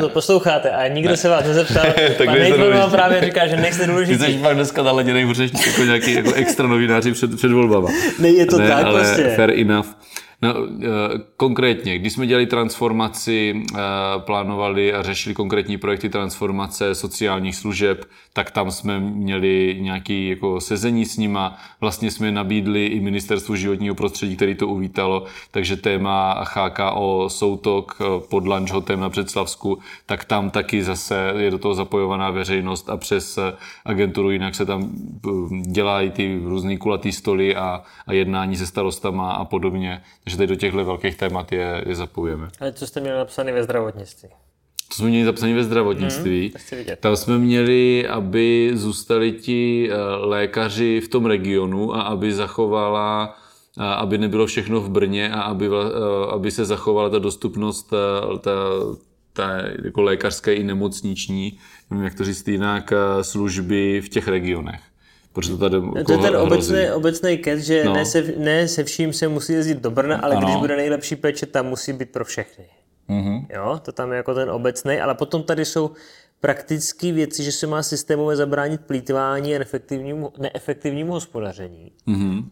to 0.01 0.09
posloucháte 0.09 0.71
a 0.71 0.89
nikdo 0.89 1.11
ne. 1.11 1.17
se 1.17 1.29
vás 1.29 1.45
nezeptal. 1.45 1.85
tak 2.19 2.27
Pan 2.27 2.39
Nejkman 2.39 2.73
vám 2.73 2.91
právě 2.91 3.21
říká, 3.25 3.47
že 3.47 3.57
nejste 3.57 3.87
důležitý. 3.87 4.25
Ty 4.25 4.33
jsi 4.33 4.39
fakt 4.39 4.55
dneska 4.55 4.83
naladěnej, 4.83 5.27
protože 5.27 5.51
jako 5.67 5.83
nějaký 5.83 6.15
jako 6.15 6.33
extra 6.33 6.67
novináři 6.67 7.13
před, 7.13 7.37
před 7.37 7.53
volbama. 7.53 7.89
Ne, 8.19 8.29
je 8.29 8.47
to 8.47 8.59
ne, 8.59 8.69
tak 8.69 8.85
ale 8.85 9.01
prostě. 9.01 9.33
fair 9.37 9.51
enough. 9.51 9.87
No, 10.43 10.55
eh, 10.83 10.89
konkrétně, 11.37 11.99
když 11.99 12.13
jsme 12.13 12.27
dělali 12.27 12.47
transformaci, 12.47 13.63
eh, 13.75 13.79
plánovali 14.19 14.93
a 14.93 15.03
řešili 15.03 15.35
konkrétní 15.35 15.79
projekty 15.79 16.09
transformace 16.09 16.95
sociálních 16.95 17.57
služeb, 17.57 18.05
tak 18.33 18.51
tam 18.51 18.71
jsme 18.71 19.01
měli 19.01 19.77
nějaké 19.81 20.15
jako 20.15 20.61
sezení 20.61 21.05
s 21.05 21.17
nima. 21.17 21.59
Vlastně 21.81 22.11
jsme 22.11 22.33
nabídli 22.33 22.87
i 22.87 23.01
ministerstvu 23.01 23.57
životního 23.57 23.95
prostředí, 23.95 24.37
který 24.37 24.55
to 24.55 24.69
uvítalo, 24.69 25.25
takže 25.51 25.77
téma 25.77 26.45
HKO 26.55 27.25
Soutok 27.29 27.99
eh, 28.01 28.05
pod 28.31 28.47
Lanžhotem 28.47 29.01
na 29.01 29.11
Předslavsku, 29.11 29.79
tak 30.07 30.25
tam 30.25 30.51
taky 30.51 30.83
zase 30.83 31.33
je 31.37 31.51
do 31.51 31.59
toho 31.59 31.75
zapojovaná 31.75 32.31
veřejnost 32.31 32.91
a 32.91 32.97
přes 32.97 33.39
agenturu 33.85 34.31
jinak 34.31 34.55
se 34.55 34.67
tam 34.67 34.91
dělají 35.63 36.11
ty 36.11 36.41
různý 36.45 36.79
kulatý 36.79 37.13
stoly 37.13 37.57
a, 37.57 37.83
a 38.07 38.13
jednání 38.13 38.57
se 38.57 38.67
starostama 38.67 39.33
a 39.33 39.45
podobně 39.45 40.01
že 40.31 40.37
tady 40.37 40.47
do 40.47 40.55
těchto 40.55 40.85
velkých 40.85 41.17
témat 41.17 41.53
je, 41.53 41.85
je 41.87 41.95
zapojujeme. 41.95 42.49
Ale 42.61 42.73
co 42.73 42.87
jste 42.87 43.01
měli 43.01 43.19
napsané 43.19 43.53
ve 43.53 43.63
zdravotnictví? 43.63 44.29
To 44.89 44.95
jsme 44.95 45.09
měli 45.09 45.25
zapsané 45.25 45.55
ve 45.55 45.65
zdravotnictví. 45.65 46.53
Hmm, 46.73 46.85
Tam 47.01 47.17
jsme 47.17 47.39
měli, 47.39 48.09
aby 48.09 48.71
zůstali 48.75 49.33
ti 49.33 49.91
eh, 49.91 49.97
lékaři 50.17 51.01
v 51.01 51.09
tom 51.09 51.27
regionu 51.27 51.95
a 51.97 52.03
aby 52.03 52.33
zachovala 52.33 53.37
a 53.79 53.93
aby 53.93 54.19
nebylo 54.19 54.47
všechno 54.47 54.81
v 54.81 54.91
Brně 54.91 55.33
a 55.33 55.41
aby, 55.41 55.67
eh, 55.67 56.33
aby 56.33 56.51
se 56.51 56.65
zachovala 56.65 57.09
ta 57.09 57.19
dostupnost 57.19 57.83
ta, 57.83 57.97
eh, 58.35 58.39
ta, 58.39 58.51
ta 59.33 59.51
jako 59.85 60.03
lékařské 60.03 60.55
i 60.55 60.65
nemocniční, 60.65 61.59
nevím, 61.91 62.05
jak 62.05 62.15
to 62.15 62.25
říct 62.25 62.49
jinak, 62.49 62.93
služby 63.23 64.01
v 64.01 64.09
těch 64.09 64.29
regionech. 64.29 64.81
Protože 65.33 65.51
to 65.51 65.59
tady 65.59 65.77
to 66.05 66.13
je 66.13 66.19
ten 66.19 66.37
obecný, 66.37 66.91
obecný 66.91 67.39
ket, 67.39 67.59
že 67.59 67.85
no. 67.85 67.95
ne, 67.95 68.05
se, 68.05 68.35
ne 68.37 68.69
se 68.69 68.85
vším 68.85 69.13
se 69.13 69.29
musí 69.29 69.53
jezdit 69.53 69.79
do 69.79 69.91
Brna, 69.91 70.17
ale 70.17 70.35
ano. 70.35 70.47
když 70.47 70.57
bude 70.57 70.77
nejlepší 70.77 71.17
péče, 71.17 71.47
tam 71.47 71.67
musí 71.67 71.93
být 71.93 72.11
pro 72.11 72.25
všechny. 72.25 72.65
Mm-hmm. 73.09 73.47
Jo, 73.55 73.81
to 73.83 73.93
tam 73.93 74.11
je 74.11 74.17
jako 74.17 74.35
ten 74.35 74.51
obecný, 74.51 75.01
ale 75.01 75.15
potom 75.15 75.43
tady 75.43 75.65
jsou 75.65 75.91
praktické 76.41 77.13
věci, 77.13 77.45
že 77.45 77.53
se 77.53 77.67
má 77.67 77.83
systémově 77.83 78.37
zabránit 78.37 78.81
plítvání 78.81 79.55
a 79.55 79.59
neefektivnímu, 79.59 80.33
neefektivnímu 80.39 81.13
hospodaření. 81.13 81.93
Mm-hmm. 82.09 82.45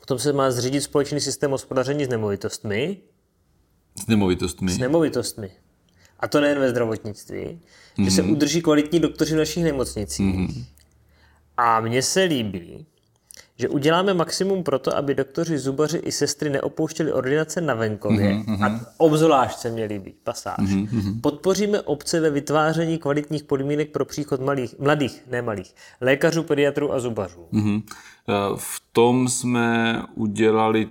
Potom 0.00 0.18
se 0.18 0.32
má 0.32 0.50
zřídit 0.50 0.80
společný 0.80 1.20
systém 1.20 1.50
hospodaření 1.50 2.04
s 2.04 2.08
nemovitostmi. 2.08 2.96
S 4.04 4.06
nemovitostmi. 4.06 4.72
S 4.72 4.78
nemovitostmi. 4.78 5.50
A 6.20 6.28
to 6.28 6.40
nejen 6.40 6.58
ve 6.58 6.70
zdravotnictví. 6.70 7.38
Mm-hmm. 7.38 8.04
Že 8.04 8.10
se 8.10 8.22
mhm. 8.22 8.32
udrží 8.32 8.62
kvalitní 8.62 9.00
doktoři 9.00 9.34
v 9.34 9.38
našich 9.38 9.64
nemocnicích. 9.64 10.36
Mm-hmm 10.36 10.64
a 11.56 11.80
mně 11.80 12.02
se 12.02 12.22
líbí, 12.22 12.86
že 13.58 13.68
uděláme 13.68 14.14
maximum 14.14 14.62
pro 14.62 14.78
to, 14.78 14.96
aby 14.96 15.14
doktoři, 15.14 15.58
zubaři 15.58 15.98
i 15.98 16.12
sestry 16.12 16.50
neopouštěli 16.50 17.12
ordinace 17.12 17.60
na 17.60 17.74
venkově 17.74 18.34
mm-hmm. 18.34 18.64
a 18.64 18.80
obzvlášť 18.96 19.58
se 19.58 19.70
mě 19.70 19.84
líbí 19.84 20.14
pasáž. 20.24 20.58
Mm-hmm. 20.58 21.20
Podpoříme 21.20 21.80
obce 21.80 22.20
ve 22.20 22.30
vytváření 22.30 22.98
kvalitních 22.98 23.44
podmínek 23.44 23.90
pro 23.90 24.04
příchod 24.04 24.40
malých, 24.40 24.74
mladých, 24.78 25.22
ne 25.30 25.42
malých, 25.42 25.74
lékařů, 26.00 26.42
pediatrů 26.42 26.92
a 26.92 27.00
zubařů. 27.00 27.48
Mm-hmm. 27.52 27.82
V 28.56 28.82
tom 28.92 29.28
jsme 29.28 30.02
udělali 30.14 30.88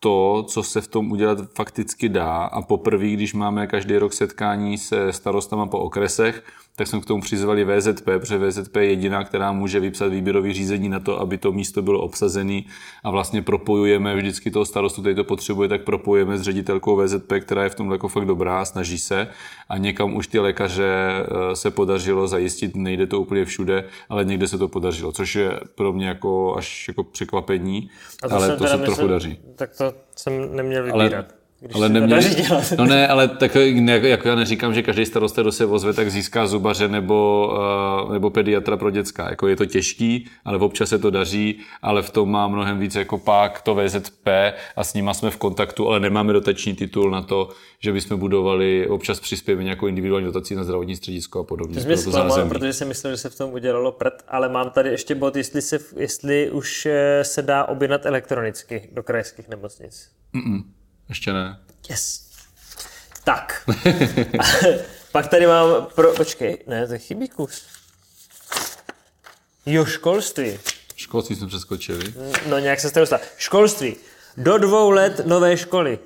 to, 0.00 0.44
co 0.48 0.62
se 0.62 0.80
v 0.80 0.88
tom 0.88 1.12
udělat 1.12 1.38
fakticky 1.54 2.08
dá 2.08 2.44
a 2.44 2.62
poprvé, 2.62 3.08
když 3.08 3.34
máme 3.34 3.66
každý 3.66 3.96
rok 3.96 4.12
setkání 4.12 4.78
se 4.78 5.12
starostama 5.12 5.66
po 5.66 5.78
okresech, 5.78 6.42
tak 6.76 6.86
jsme 6.86 7.00
k 7.00 7.06
tomu 7.06 7.22
přizvali 7.22 7.64
VZP, 7.64 8.04
protože 8.04 8.38
VZP 8.38 8.76
je 8.76 8.84
jediná, 8.84 9.24
která 9.24 9.52
může 9.52 9.80
vypsat 9.80 10.06
výběrový 10.06 10.52
řízení 10.52 10.88
na 10.88 11.00
to, 11.00 11.20
aby 11.20 11.38
to 11.38 11.52
místo 11.52 11.82
bylo 11.82 12.00
obsazené 12.00 12.62
a 13.04 13.10
vlastně 13.10 13.42
propojujeme 13.42 14.16
vždycky 14.16 14.50
toho 14.50 14.64
starostu, 14.64 15.00
který 15.00 15.16
to 15.16 15.24
potřebuje, 15.24 15.68
tak 15.68 15.84
propojujeme 15.84 16.38
s 16.38 16.42
ředitelkou 16.42 16.96
VZP, 16.96 17.32
která 17.40 17.62
je 17.62 17.68
v 17.68 17.74
tom 17.74 17.92
jako 17.92 18.08
fakt 18.08 18.26
dobrá, 18.26 18.64
snaží 18.64 18.98
se 18.98 19.28
a 19.68 19.78
někam 19.78 20.14
už 20.14 20.26
ty 20.26 20.38
lékaře 20.38 20.94
eh, 20.94 21.56
se 21.56 21.70
podařilo 21.70 22.28
zajistit, 22.28 22.76
nejde 22.76 23.06
to 23.06 23.20
úplně 23.20 23.44
všude, 23.44 23.84
ale 24.08 24.24
někde 24.24 24.48
se 24.48 24.58
to 24.58 24.68
podařilo, 24.68 25.12
což 25.12 25.34
je 25.34 25.60
pro 25.74 25.92
mě 25.92 26.08
jako 26.08 26.56
až 26.56 26.88
jako 26.88 27.04
překvapení, 27.04 27.90
ale 28.30 28.56
to 28.56 28.66
se 28.66 28.78
trochu 28.78 28.90
myslel, 28.90 29.08
daří. 29.08 29.38
Tak 29.56 29.76
to 29.76 29.92
jsem 30.16 30.56
neměl 30.56 30.84
vybírat. 30.84 31.12
Ale 31.12 31.43
když 31.64 31.76
ale 31.76 31.88
neměl, 31.88 32.20
no 32.78 32.84
ne, 32.84 33.08
ale 33.08 33.28
tak 33.28 33.56
jako 34.02 34.28
já 34.28 34.34
neříkám, 34.34 34.74
že 34.74 34.82
každý 34.82 35.06
starosta, 35.06 35.42
kdo 35.42 35.52
se 35.52 35.66
ozve, 35.66 35.92
tak 35.92 36.10
získá 36.10 36.46
zubaře 36.46 36.88
nebo, 36.88 37.50
uh, 38.04 38.12
nebo 38.12 38.30
pediatra 38.30 38.76
pro 38.76 38.90
děcka. 38.90 39.30
Jako 39.30 39.48
je 39.48 39.56
to 39.56 39.66
těžký, 39.66 40.26
ale 40.44 40.58
občas 40.58 40.88
se 40.88 40.98
to 40.98 41.10
daří, 41.10 41.58
ale 41.82 42.02
v 42.02 42.10
tom 42.10 42.30
má 42.30 42.48
mnohem 42.48 42.78
víc 42.78 42.94
jako 42.94 43.18
pak 43.18 43.62
to 43.62 43.74
VZP 43.74 44.28
a 44.76 44.84
s 44.84 44.94
nima 44.94 45.14
jsme 45.14 45.30
v 45.30 45.36
kontaktu, 45.36 45.88
ale 45.88 46.00
nemáme 46.00 46.32
dotační 46.32 46.74
titul 46.74 47.10
na 47.10 47.22
to, 47.22 47.48
že 47.78 47.92
bychom 47.92 48.18
budovali, 48.18 48.88
občas 48.88 49.20
přispějeme 49.20 49.64
nějakou 49.64 49.86
individuální 49.86 50.26
dotaci 50.26 50.54
na 50.54 50.64
zdravotní 50.64 50.96
středisko 50.96 51.40
a 51.40 51.44
podobně. 51.44 51.80
To 51.80 51.86
mě 51.86 51.96
zklamal, 51.96 52.48
protože 52.48 52.72
jsem 52.72 52.88
myslel, 52.88 53.12
že 53.12 53.16
se 53.16 53.30
v 53.30 53.38
tom 53.38 53.52
udělalo 53.52 53.92
prd, 53.92 54.22
ale 54.28 54.48
mám 54.48 54.70
tady 54.70 54.90
ještě 54.90 55.14
bod, 55.14 55.36
jestli, 55.36 55.62
se, 55.62 55.78
jestli 55.96 56.50
už 56.50 56.86
eh, 56.86 57.24
se 57.24 57.42
dá 57.42 57.64
objednat 57.64 58.06
elektronicky 58.06 58.88
do 58.92 59.02
krajských 59.02 59.48
nemocnic. 59.48 60.10
Mm-mm. 60.34 60.62
Ještě 61.08 61.32
ne. 61.32 61.60
Yes. 61.90 62.30
Tak. 63.24 63.70
Pak 65.12 65.26
tady 65.28 65.46
mám 65.46 65.86
pro... 65.94 66.12
Počkej, 66.14 66.64
ne, 66.66 66.86
to 66.86 66.98
chybí 66.98 67.28
kus. 67.28 67.62
Jo, 69.66 69.84
školství. 69.84 70.58
Školství 70.96 71.36
jsme 71.36 71.46
přeskočili. 71.46 72.14
No 72.46 72.58
nějak 72.58 72.80
se 72.80 72.88
z 72.88 72.92
toho 72.92 73.06
Školství. 73.36 73.96
Do 74.36 74.58
dvou 74.58 74.90
let 74.90 75.20
nové 75.26 75.56
školy. 75.56 75.98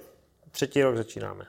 Třetí 0.50 0.82
rok 0.82 0.96
začínáme. 0.96 1.44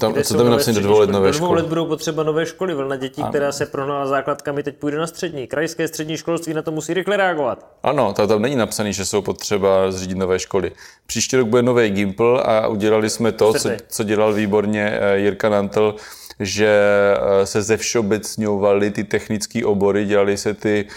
Tam, 0.00 0.14
co 0.22 0.36
tam 0.36 0.50
napsané 0.50 0.74
do 0.74 0.80
dvou 0.80 0.98
let 0.98 1.10
nové 1.10 1.32
školy? 1.32 1.40
Do 1.40 1.46
dvou 1.46 1.54
let 1.54 1.66
budou 1.66 1.86
potřeba 1.86 2.22
nové 2.22 2.46
školy. 2.46 2.74
Vlna 2.74 2.96
dětí, 2.96 3.22
ano. 3.22 3.30
která 3.30 3.52
se 3.52 3.66
prohnala 3.66 4.06
základkami, 4.06 4.62
teď 4.62 4.76
půjde 4.76 4.98
na 4.98 5.06
střední. 5.06 5.46
Krajské 5.46 5.88
střední 5.88 6.16
školství 6.16 6.54
na 6.54 6.62
to 6.62 6.72
musí 6.72 6.94
rychle 6.94 7.16
reagovat. 7.16 7.66
Ano, 7.82 8.12
to 8.12 8.26
tam 8.26 8.42
není 8.42 8.56
napsané, 8.56 8.92
že 8.92 9.04
jsou 9.04 9.22
potřeba 9.22 9.90
zřídit 9.90 10.18
nové 10.18 10.38
školy. 10.38 10.72
Příští 11.06 11.36
rok 11.36 11.48
bude 11.48 11.62
nový 11.62 11.90
Gimpl 11.90 12.42
a 12.44 12.68
udělali 12.68 13.10
jsme 13.10 13.32
to, 13.32 13.52
co, 13.52 13.70
co 13.88 14.04
dělal 14.04 14.32
výborně 14.32 14.98
eh, 15.00 15.18
Jirka 15.18 15.48
Nantl, 15.48 15.94
že 16.40 16.68
eh, 17.16 17.46
se 17.46 17.62
ze 17.62 17.76
všeobecňovaly 17.76 18.90
ty 18.90 19.04
technické 19.04 19.64
obory, 19.64 20.04
dělali 20.04 20.36
se 20.36 20.54
ty, 20.54 20.88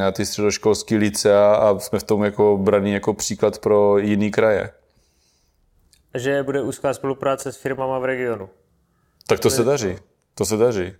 eh, 0.00 0.12
ty 0.12 0.26
středoškolské 0.26 0.96
licea 0.96 1.54
a 1.54 1.78
jsme 1.78 1.98
v 1.98 2.04
tom 2.04 2.24
jako 2.24 2.58
braní 2.62 2.92
jako 2.92 3.14
příklad 3.14 3.58
pro 3.58 3.98
jiný 3.98 4.30
kraje 4.30 4.70
že 6.14 6.42
bude 6.42 6.62
úzká 6.62 6.94
spolupráce 6.94 7.52
s 7.52 7.56
firmama 7.56 7.98
v 7.98 8.04
regionu. 8.04 8.48
Tak 9.26 9.40
to 9.40 9.50
se 9.50 9.64
daří. 9.64 9.96
To 10.34 10.44
se 10.44 10.56
daří. 10.56 10.92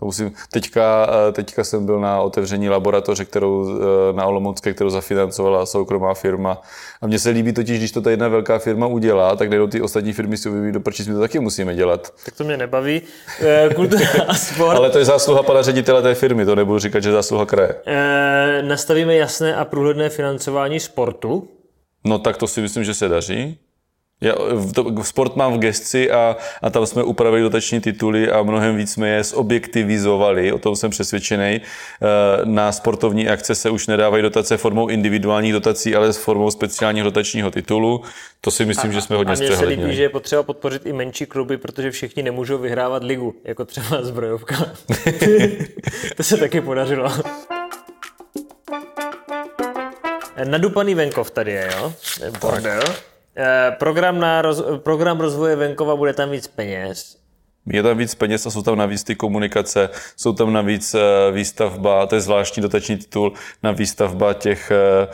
To 0.00 0.04
musím, 0.04 0.32
teďka, 0.52 1.10
eh, 1.28 1.32
teďka 1.32 1.64
jsem 1.64 1.86
byl 1.86 2.00
na 2.00 2.20
otevření 2.20 2.68
laboratoře, 2.68 3.24
kterou 3.24 3.80
eh, 3.80 4.12
na 4.12 4.26
Olomoucké, 4.26 4.74
kterou 4.74 4.90
zafinancovala 4.90 5.66
soukromá 5.66 6.14
firma. 6.14 6.62
A 7.02 7.06
mně 7.06 7.18
se 7.18 7.30
líbí 7.30 7.52
totiž, 7.52 7.78
když 7.78 7.92
to 7.92 8.00
ta 8.00 8.10
jedna 8.10 8.28
velká 8.28 8.58
firma 8.58 8.86
udělá, 8.86 9.36
tak 9.36 9.48
najednou 9.48 9.66
ty 9.66 9.82
ostatní 9.82 10.12
firmy 10.12 10.36
si 10.36 10.48
uvědomí, 10.48 10.72
do 10.72 10.80
my 11.08 11.14
to 11.14 11.20
taky 11.20 11.38
musíme 11.38 11.74
dělat. 11.74 12.14
Tak 12.24 12.34
to 12.34 12.44
mě 12.44 12.56
nebaví. 12.56 13.02
Eh, 13.40 13.74
kultura 13.74 14.06
a 14.28 14.34
sport. 14.34 14.76
Ale 14.76 14.90
to 14.90 14.98
je 14.98 15.04
zásluha 15.04 15.42
pana 15.42 15.62
ředitele 15.62 16.02
té 16.02 16.14
firmy, 16.14 16.44
to 16.44 16.54
nebudu 16.54 16.78
říkat, 16.78 17.02
že 17.02 17.12
zásluha 17.12 17.46
kraje. 17.46 17.74
E, 17.86 18.62
nastavíme 18.62 19.16
jasné 19.16 19.56
a 19.56 19.64
průhledné 19.64 20.08
financování 20.08 20.80
sportu. 20.80 21.48
No 22.04 22.18
tak 22.18 22.36
to 22.36 22.46
si 22.46 22.60
myslím, 22.60 22.84
že 22.84 22.94
se 22.94 23.08
daří. 23.08 23.58
Já 24.20 24.34
to, 24.74 25.04
sport 25.04 25.36
mám 25.36 25.54
v 25.54 25.58
gesci 25.58 26.10
a, 26.10 26.36
a 26.62 26.70
tam 26.70 26.86
jsme 26.86 27.02
upravili 27.02 27.42
dotační 27.42 27.80
tituly 27.80 28.30
a 28.30 28.42
mnohem 28.42 28.76
víc 28.76 28.92
jsme 28.92 29.08
je 29.08 29.24
zobjektivizovali, 29.24 30.52
o 30.52 30.58
tom 30.58 30.76
jsem 30.76 30.90
přesvědčený. 30.90 31.60
Eh, 31.60 31.60
na 32.44 32.72
sportovní 32.72 33.28
akce 33.28 33.54
se 33.54 33.70
už 33.70 33.86
nedávají 33.86 34.22
dotace 34.22 34.56
formou 34.56 34.88
individuálních 34.88 35.52
dotací, 35.52 35.94
ale 35.94 36.12
s 36.12 36.16
formou 36.16 36.50
speciálního 36.50 37.04
dotačního 37.04 37.50
titulu. 37.50 38.02
To 38.40 38.50
si 38.50 38.64
myslím, 38.64 38.90
a, 38.90 38.94
že 38.94 39.00
jsme 39.00 39.16
hodně 39.16 39.32
A 39.32 39.36
mně 39.36 39.56
se 39.56 39.64
líbí, 39.64 39.96
že 39.96 40.02
je 40.02 40.08
potřeba 40.08 40.42
podpořit 40.42 40.86
i 40.86 40.92
menší 40.92 41.26
kluby, 41.26 41.56
protože 41.56 41.90
všichni 41.90 42.22
nemůžou 42.22 42.58
vyhrávat 42.58 43.04
ligu, 43.04 43.34
jako 43.44 43.64
třeba 43.64 44.02
zbrojovka. 44.02 44.56
to 46.16 46.22
se 46.22 46.36
taky 46.36 46.60
podařilo. 46.60 47.12
Nadupaný 50.44 50.94
venkov 50.94 51.30
tady 51.30 51.52
je, 51.52 51.70
jo? 51.76 51.92
Bordel. 52.40 52.82
Eh, 52.88 53.17
program, 53.78 54.20
na 54.20 54.42
roz, 54.42 54.62
program 54.76 55.20
rozvoje 55.20 55.56
venkova 55.56 55.96
bude 55.96 56.12
tam 56.12 56.30
víc 56.30 56.46
peněz. 56.46 57.18
Je 57.66 57.82
tam 57.82 57.98
víc 57.98 58.14
peněz 58.14 58.46
a 58.46 58.50
jsou 58.50 58.62
tam 58.62 58.78
navíc 58.78 59.04
ty 59.04 59.14
komunikace, 59.14 59.90
jsou 60.16 60.32
tam 60.32 60.52
navíc 60.52 60.94
eh, 60.94 61.32
výstavba, 61.32 62.06
to 62.06 62.14
je 62.14 62.20
zvláštní 62.20 62.62
dotační 62.62 62.96
titul 62.96 63.32
na 63.62 63.72
výstavba 63.72 64.34
těch 64.34 64.70
Eh, 64.70 65.08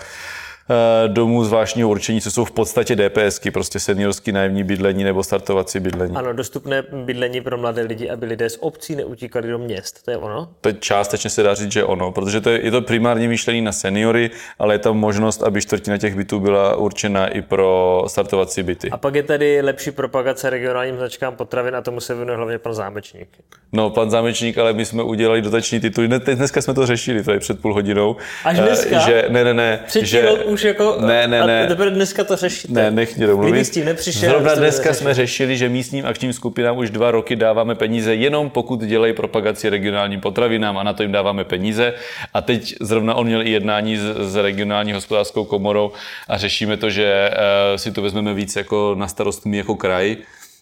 domů 1.06 1.44
zvláštního 1.44 1.88
určení, 1.88 2.21
co 2.21 2.30
jsou 2.30 2.44
v 2.44 2.50
podstatě 2.50 2.97
DPSky, 2.97 3.50
prostě 3.50 3.80
seniorský 3.80 4.33
nájemní 4.33 4.64
bydlení 4.64 5.04
nebo 5.04 5.23
startovací 5.23 5.80
bydlení. 5.80 6.16
Ano, 6.16 6.33
dostupné 6.33 6.83
bydlení 6.92 7.40
pro 7.40 7.59
mladé 7.59 7.83
lidi, 7.83 8.11
aby 8.11 8.26
lidé 8.26 8.50
z 8.50 8.59
obcí 8.61 8.97
neutíkali 8.97 9.49
do 9.49 9.59
měst, 9.59 10.04
to 10.04 10.11
je 10.11 10.16
ono? 10.16 10.49
To 10.61 10.68
je 10.68 10.75
částečně 10.75 11.30
se 11.30 11.42
dá 11.42 11.54
říct, 11.54 11.73
že 11.73 11.85
ono, 11.85 12.12
protože 12.12 12.40
to 12.40 12.50
je, 12.50 12.64
je 12.64 12.71
to 12.71 12.83
primárně 12.83 13.28
myšlení 13.28 13.61
na 13.61 13.73
seniory, 13.73 14.30
ale 14.59 14.75
je 14.75 14.78
tam 14.78 14.99
možnost, 14.99 15.42
aby 15.42 15.61
čtvrtina 15.61 15.99
těch 15.99 16.14
bytů 16.14 16.40
byla 16.40 16.76
určena 16.76 17.26
i 17.26 17.42
pro 17.42 18.04
startovací 18.06 18.62
byty. 18.62 18.90
A 18.90 18.97
pak 18.97 19.14
je 19.14 19.23
tady 19.23 19.61
lepší 19.61 19.90
propagace 19.90 20.50
regionálním 20.50 20.97
značkám 20.97 21.37
potravin 21.37 21.76
a 21.76 21.80
tomu 21.83 22.00
se 22.00 22.14
věnuje 22.14 22.37
hlavně 22.37 22.59
pan 22.59 22.75
Zámečník. 22.75 23.28
No, 23.73 23.90
pan 23.90 24.11
Zámečník, 24.11 24.59
ale 24.59 24.73
my 24.73 24.85
jsme 24.85 25.02
udělali 25.02 25.42
dotační 25.42 25.80
tituly. 25.80 26.09
Dneska 26.09 26.62
jsme 26.62 26.75
to 26.75 26.87
řešili 26.87 27.23
tady 27.23 27.38
před 27.38 27.61
půl 27.61 27.75
hodinou. 27.75 28.16
Až 28.44 28.59
dneska? 28.59 28.97
Eh, 28.97 29.00
že, 29.00 29.25
ne, 29.28 29.44
ne, 29.44 29.54
ne. 29.54 29.80
Před 29.87 30.04
že, 30.04 30.28
už 30.54 30.62
jako... 30.62 30.96
Ne, 31.00 31.28
ne, 31.28 31.46
ne. 31.46 31.64
A 31.64 31.66
teprve 31.66 31.90
dneska 31.90 32.25
to 32.25 32.37
řešíte. 32.37 32.73
Ne, 32.73 32.90
nech 32.90 33.16
mě 33.16 33.26
domluvit. 33.26 33.50
Kdyby 33.50 33.64
s 33.64 33.70
tím 33.70 33.84
nepřišel... 33.84 34.30
Zrovna 34.30 34.54
dneska 34.54 34.94
jsme 34.94 35.14
řešili, 35.14 35.56
že 35.56 35.68
místním 35.68 36.06
akčním 36.06 36.32
skupinám 36.32 36.78
už 36.78 36.90
dva 36.90 37.11
roky 37.11 37.37
dáváme 37.37 37.75
peníze 37.75 38.14
jenom 38.14 38.50
pokud 38.50 38.80
dělají 38.80 39.12
propagaci 39.12 39.68
regionálním 39.68 40.20
potravinám 40.20 40.78
a 40.78 40.82
na 40.82 40.92
to 40.92 41.02
jim 41.02 41.12
dáváme 41.12 41.44
peníze. 41.44 41.94
A 42.34 42.40
teď 42.40 42.75
zrovna 42.80 43.14
on 43.14 43.26
měl 43.26 43.42
i 43.42 43.50
jednání 43.50 43.96
s, 43.96 44.32
s 44.32 44.37
regionální 44.37 44.92
hospodářskou 44.92 45.44
komorou 45.44 45.92
a 46.28 46.38
řešíme 46.38 46.76
to, 46.76 46.90
že 46.90 47.30
uh, 47.30 47.76
si 47.76 47.92
to 47.92 48.02
vezmeme 48.02 48.34
víc 48.34 48.56
jako 48.56 48.94
na 48.99 49.08
starost 49.08 49.46
my 49.46 49.56
jako 49.56 49.75
kraj 49.75 50.16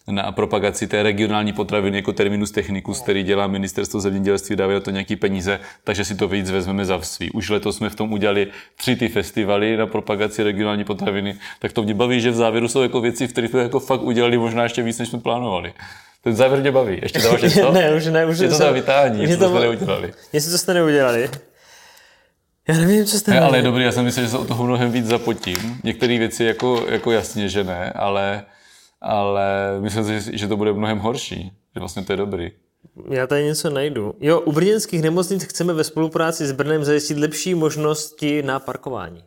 na 0.07 0.31
propagaci 0.31 0.87
té 0.87 1.03
regionální 1.03 1.53
potraviny 1.53 1.97
jako 1.97 2.13
terminus 2.13 2.51
technicus, 2.51 2.99
který 2.99 3.23
dělá 3.23 3.47
ministerstvo 3.47 3.99
zemědělství, 3.99 4.55
dává 4.55 4.79
to 4.79 4.91
nějaký 4.91 5.15
peníze, 5.15 5.59
takže 5.83 6.05
si 6.05 6.15
to 6.15 6.27
víc 6.27 6.51
vezmeme 6.51 6.85
za 6.85 7.01
svý. 7.01 7.31
Už 7.31 7.49
letos 7.49 7.77
jsme 7.77 7.89
v 7.89 7.95
tom 7.95 8.13
udělali 8.13 8.47
tři 8.75 8.95
ty 8.95 9.09
festivaly 9.09 9.77
na 9.77 9.87
propagaci 9.87 10.43
regionální 10.43 10.83
potraviny, 10.83 11.35
tak 11.59 11.73
to 11.73 11.83
mě 11.83 11.93
baví, 11.93 12.21
že 12.21 12.31
v 12.31 12.35
závěru 12.35 12.67
jsou 12.67 12.81
jako 12.81 13.01
věci, 13.01 13.27
v 13.27 13.31
kterých 13.31 13.49
jsme 13.49 13.61
jako 13.61 13.79
fakt 13.79 14.01
udělali 14.01 14.37
možná 14.37 14.63
ještě 14.63 14.83
víc, 14.83 14.99
než 14.99 15.09
jsme 15.09 15.19
plánovali. 15.19 15.73
Ten 16.23 16.35
závěr 16.35 16.61
mě 16.61 16.71
baví. 16.71 16.99
Ještě 17.01 17.19
dáváš 17.19 17.41
něco? 17.41 17.71
ne, 17.73 17.95
už 17.95 18.05
ne, 18.05 18.25
už 18.25 18.39
je 18.39 18.49
to 18.49 18.57
tam 18.57 18.73
vytání, 18.73 19.27
co 19.27 19.37
to, 19.37 19.49
jsme 19.49 19.59
neudělali. 19.59 20.13
Jestli 20.33 20.51
to 20.51 20.57
jste 20.57 20.73
neudělali. 20.73 21.29
Já 22.67 22.77
nevím, 22.77 23.05
co 23.05 23.19
jste 23.19 23.31
ne, 23.31 23.39
Ale 23.39 23.57
je 23.57 23.61
dobrý, 23.61 23.83
já 23.83 23.91
jsem 23.91 24.05
myslel, 24.05 24.25
že 24.25 24.31
se 24.31 24.37
o 24.37 24.45
toho 24.45 24.63
mnohem 24.63 24.91
víc 24.91 25.05
zapotím. 25.05 25.79
Některé 25.83 26.17
věci 26.17 26.43
jako, 26.43 26.85
jako 26.89 27.11
jasně, 27.11 27.49
že 27.49 27.63
ne, 27.63 27.91
ale 27.95 28.43
ale 29.03 29.77
myslím 29.79 30.21
si, 30.21 30.37
že 30.37 30.47
to 30.47 30.57
bude 30.57 30.73
mnohem 30.73 30.99
horší, 30.99 31.51
že 31.75 31.79
vlastně 31.79 32.03
to 32.03 32.13
je 32.13 32.17
dobrý. 32.17 32.51
Já 33.09 33.27
tady 33.27 33.43
něco 33.43 33.69
najdu. 33.69 34.15
Jo, 34.19 34.39
u 34.39 34.51
brněnských 34.51 35.01
nemocnic 35.01 35.43
chceme 35.43 35.73
ve 35.73 35.83
spolupráci 35.83 36.47
s 36.47 36.51
Brnem 36.51 36.83
zajistit 36.83 37.17
lepší 37.17 37.55
možnosti 37.55 38.43
na 38.43 38.59
parkování. 38.59 39.23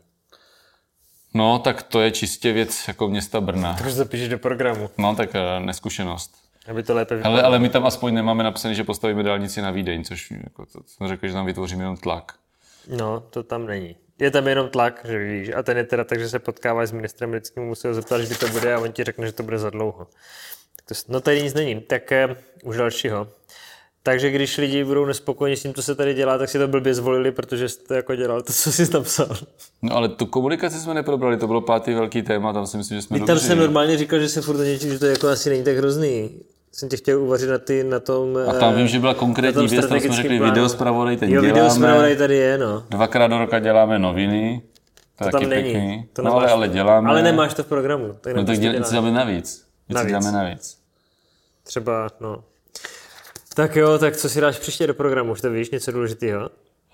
No, 1.34 1.58
tak 1.58 1.82
to 1.82 2.00
je 2.00 2.10
čistě 2.10 2.52
věc 2.52 2.88
jako 2.88 3.08
města 3.08 3.40
Brna. 3.40 3.74
Takže 3.78 3.94
zapíšeš 3.94 4.28
do 4.28 4.38
programu. 4.38 4.90
No, 4.98 5.14
tak 5.16 5.30
uh, 5.34 5.66
neskušenost. 5.66 6.34
Aby 6.68 6.82
to 6.82 6.94
lépe 6.94 7.22
ale, 7.22 7.42
ale 7.42 7.58
my 7.58 7.68
tam 7.68 7.86
aspoň 7.86 8.14
nemáme 8.14 8.44
napsané, 8.44 8.74
že 8.74 8.84
postavíme 8.84 9.22
dálnici 9.22 9.62
na 9.62 9.70
Vídeň, 9.70 10.04
což 10.04 10.30
jako, 10.30 10.66
to, 10.66 10.80
jsem 10.86 11.08
řekl, 11.08 11.26
že 11.26 11.32
tam 11.32 11.46
vytvoříme 11.46 11.82
jenom 11.82 11.96
tlak. 11.96 12.34
No, 12.88 13.20
to 13.20 13.42
tam 13.42 13.66
není 13.66 13.96
je 14.18 14.30
tam 14.30 14.48
jenom 14.48 14.68
tlak, 14.68 15.00
že 15.08 15.18
víš, 15.18 15.50
a 15.56 15.62
ten 15.62 15.76
je 15.76 15.84
teda 15.84 16.04
tak, 16.04 16.20
že 16.20 16.28
se 16.28 16.38
potkáváš 16.38 16.88
s 16.88 16.92
ministrem 16.92 17.32
lidským, 17.32 17.62
musí 17.62 17.88
ho 17.88 17.94
zeptat, 17.94 18.20
kdy 18.20 18.34
to 18.34 18.48
bude 18.48 18.74
a 18.74 18.78
on 18.78 18.92
ti 18.92 19.04
řekne, 19.04 19.26
že 19.26 19.32
to 19.32 19.42
bude 19.42 19.58
za 19.58 19.70
dlouho. 19.70 20.06
To, 20.88 20.94
no 21.08 21.20
tady 21.20 21.42
nic 21.42 21.54
není, 21.54 21.80
tak 21.80 22.12
eh, 22.12 22.36
už 22.64 22.76
dalšího. 22.76 23.28
Takže 24.02 24.30
když 24.30 24.58
lidi 24.58 24.84
budou 24.84 25.04
nespokojeni 25.04 25.56
s 25.56 25.62
tím, 25.62 25.74
co 25.74 25.82
se 25.82 25.94
tady 25.94 26.14
dělá, 26.14 26.38
tak 26.38 26.48
si 26.48 26.58
to 26.58 26.68
blbě 26.68 26.94
zvolili, 26.94 27.32
protože 27.32 27.68
jste 27.68 27.96
jako 27.96 28.14
dělal 28.14 28.42
to, 28.42 28.52
co 28.52 28.72
jsi 28.72 28.92
napsal. 28.92 29.36
No 29.82 29.96
ale 29.96 30.08
tu 30.08 30.26
komunikaci 30.26 30.78
jsme 30.78 30.94
neprobrali, 30.94 31.36
to 31.36 31.46
bylo 31.46 31.60
pátý 31.60 31.94
velký 31.94 32.22
téma, 32.22 32.52
tam 32.52 32.66
si 32.66 32.76
myslím, 32.76 32.98
že 32.98 33.02
jsme 33.02 33.20
Tam 33.20 33.38
jsem 33.38 33.58
normálně 33.58 33.98
říkal, 33.98 34.18
že 34.18 34.28
se 34.28 34.42
furt 34.42 34.56
něčím, 34.56 34.92
že 34.92 34.98
to 34.98 35.06
jako 35.06 35.28
asi 35.28 35.50
není 35.50 35.64
tak 35.64 35.76
hrozný 35.76 36.30
jsem 36.72 36.88
tě 36.88 36.96
chtěl 36.96 37.22
uvařit 37.22 37.50
na, 37.50 37.58
ty, 37.58 37.84
na 37.84 38.00
tom... 38.00 38.38
A 38.48 38.52
tam 38.52 38.74
vím, 38.74 38.88
že 38.88 38.98
byla 38.98 39.14
konkrétní 39.14 39.66
věc, 39.66 39.86
tam 39.86 40.00
jsme 40.00 40.16
řekli 40.16 40.38
plánu. 40.38 40.52
video 40.52 40.68
zpravodaj, 40.68 41.16
ten 41.16 41.32
jo, 41.32 41.42
děláme. 41.42 42.16
tady 42.16 42.36
je, 42.36 42.58
no. 42.58 42.84
Dvakrát 42.90 43.26
do 43.26 43.38
roka 43.38 43.58
děláme 43.58 43.98
noviny. 43.98 44.62
To, 45.18 45.24
to 45.24 45.30
tam 45.30 45.48
není. 45.48 45.72
Pěkný. 45.72 46.08
To 46.12 46.22
no, 46.22 46.34
ale, 46.34 46.50
ale 46.50 46.68
děláme. 46.68 47.10
Ale 47.10 47.22
nemáš 47.22 47.54
to 47.54 47.62
v 47.62 47.66
programu. 47.66 48.14
Tak 48.20 48.36
no 48.36 48.44
tak 48.44 48.58
děláme, 48.58 48.84
děláme 48.90 49.10
navíc. 49.10 49.66
Navíc. 49.88 50.12
Dáme 50.12 50.32
navíc. 50.32 50.78
Třeba, 51.64 52.08
no. 52.20 52.44
Tak 53.54 53.76
jo, 53.76 53.98
tak 53.98 54.16
co 54.16 54.28
si 54.28 54.40
dáš 54.40 54.58
příště 54.58 54.86
do 54.86 54.94
programu? 54.94 55.32
Už 55.32 55.40
to 55.40 55.50
víš, 55.50 55.70
něco 55.70 55.92
důležitého? 55.92 56.40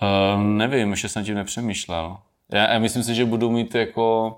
Uh, 0.03 0.43
nevím, 0.43 0.91
ještě 0.91 1.09
jsem 1.09 1.25
tím 1.25 1.35
nepřemýšlel. 1.35 2.17
Já, 2.53 2.73
já 2.73 2.79
myslím 2.79 3.03
si, 3.03 3.15
že 3.15 3.25
budu 3.25 3.51
mít 3.51 3.75
jako 3.75 4.37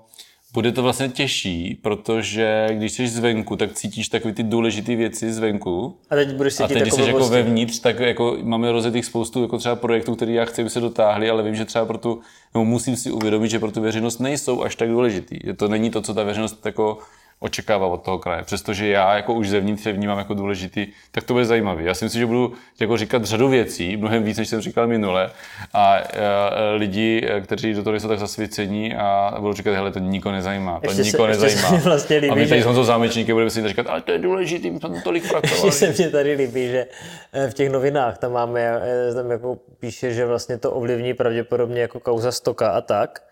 bude 0.55 0.71
to 0.71 0.83
vlastně 0.83 1.09
těžší, 1.09 1.79
protože 1.81 2.67
když 2.71 2.91
jsi 2.91 3.07
zvenku, 3.07 3.55
tak 3.55 3.73
cítíš 3.73 4.09
takové 4.09 4.33
ty 4.33 4.43
důležité 4.43 4.95
věci 4.95 5.33
zvenku. 5.33 5.97
A 6.09 6.15
teď 6.15 6.33
budeš 6.33 6.53
cítit 6.53 6.63
A 6.63 6.67
teď, 6.67 6.81
když 6.81 6.93
jsi 6.93 7.01
jako 7.01 7.29
vevnitř, 7.29 7.79
tak 7.79 7.99
jako 7.99 8.37
máme 8.43 8.71
rozjetých 8.71 9.05
spoustu 9.05 9.41
jako 9.41 9.57
třeba 9.57 9.75
projektů, 9.75 10.15
které 10.15 10.31
já 10.31 10.45
chci, 10.45 10.61
aby 10.61 10.69
se 10.69 10.79
dotáhly, 10.79 11.29
ale 11.29 11.43
vím, 11.43 11.55
že 11.55 11.65
třeba 11.65 11.85
pro 11.85 11.97
tu, 11.97 12.21
nebo 12.53 12.65
musím 12.65 12.95
si 12.95 13.11
uvědomit, 13.11 13.49
že 13.49 13.59
pro 13.59 13.71
tu 13.71 13.81
veřejnost 13.81 14.19
nejsou 14.19 14.63
až 14.63 14.75
tak 14.75 14.89
důležitý. 14.89 15.39
To 15.57 15.67
není 15.67 15.89
to, 15.89 16.01
co 16.01 16.13
ta 16.13 16.23
veřejnost 16.23 16.65
jako 16.65 16.97
očekává 17.39 17.87
od 17.87 17.97
toho 18.03 18.19
kraje. 18.19 18.43
Přestože 18.43 18.87
já 18.87 19.15
jako 19.15 19.33
už 19.33 19.49
zevnitř 19.49 19.85
vnímám 19.85 20.17
jako 20.17 20.33
důležitý, 20.33 20.87
tak 21.11 21.23
to 21.23 21.33
bude 21.33 21.45
zajímavé. 21.45 21.83
Já 21.83 21.93
si 21.93 22.05
myslím, 22.05 22.19
že 22.19 22.25
budu 22.25 22.53
jako 22.79 22.97
říkat 22.97 23.23
řadu 23.25 23.49
věcí, 23.49 23.97
mnohem 23.97 24.23
víc, 24.23 24.37
než 24.37 24.47
jsem 24.47 24.61
říkal 24.61 24.87
minule. 24.87 25.31
A, 25.73 25.97
e, 25.97 26.75
lidi, 26.75 27.27
kteří 27.43 27.73
do 27.73 27.83
toho 27.83 27.95
jsou 27.95 28.07
tak 28.07 28.19
zasvěcení 28.19 28.95
a 28.95 29.35
budou 29.39 29.53
říkat, 29.53 29.73
hele, 29.73 29.91
to 29.91 29.99
nikoho 29.99 30.33
nezajímá. 30.33 30.79
To 30.79 30.89
ještě 30.89 31.03
nikoho 31.03 31.23
se, 31.23 31.29
nezajímá. 31.29 31.69
Se 31.69 31.89
vlastně 31.89 32.17
líbí, 32.17 32.31
a 32.31 32.35
my 32.35 32.47
tady 32.47 32.59
že... 32.59 32.63
jsme 32.63 32.73
to 32.73 32.83
zámečníky, 32.83 33.33
budeme 33.33 33.51
si 33.51 33.67
říkat, 33.67 33.87
ale 33.87 34.01
to 34.01 34.11
je 34.11 34.19
důležitý, 34.19 34.71
my 34.71 34.79
jsme 34.79 34.89
to 34.89 35.01
tolik 35.03 35.29
pracovali. 35.29 35.71
se 35.71 35.93
mě 35.97 36.09
tady 36.09 36.33
líbí, 36.33 36.67
že 36.67 36.87
e, 37.33 37.49
v 37.49 37.53
těch 37.53 37.69
novinách 37.69 38.17
tam 38.17 38.31
máme, 38.31 38.61
e, 38.61 39.13
tam 39.13 39.31
jako 39.31 39.57
píše, 39.79 40.13
že 40.13 40.25
vlastně 40.25 40.57
to 40.57 40.71
ovlivní 40.71 41.13
pravděpodobně 41.13 41.81
jako 41.81 41.99
kauza 41.99 42.31
stoka 42.31 42.69
a 42.69 42.81
tak. 42.81 43.23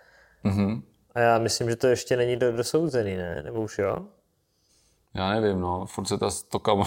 Mm-hmm. 0.45 0.81
A 1.15 1.19
já 1.19 1.39
myslím, 1.39 1.69
že 1.69 1.75
to 1.75 1.87
ještě 1.87 2.17
není 2.17 2.35
do, 2.35 2.51
dosouzený, 2.51 3.15
ne? 3.15 3.41
Nebo 3.43 3.61
už 3.61 3.77
jo? 3.79 3.97
Já 5.13 5.29
nevím, 5.29 5.59
no, 5.59 5.85
furt 5.85 6.05
se 6.07 6.17
ta 6.17 6.31
stoka... 6.31 6.73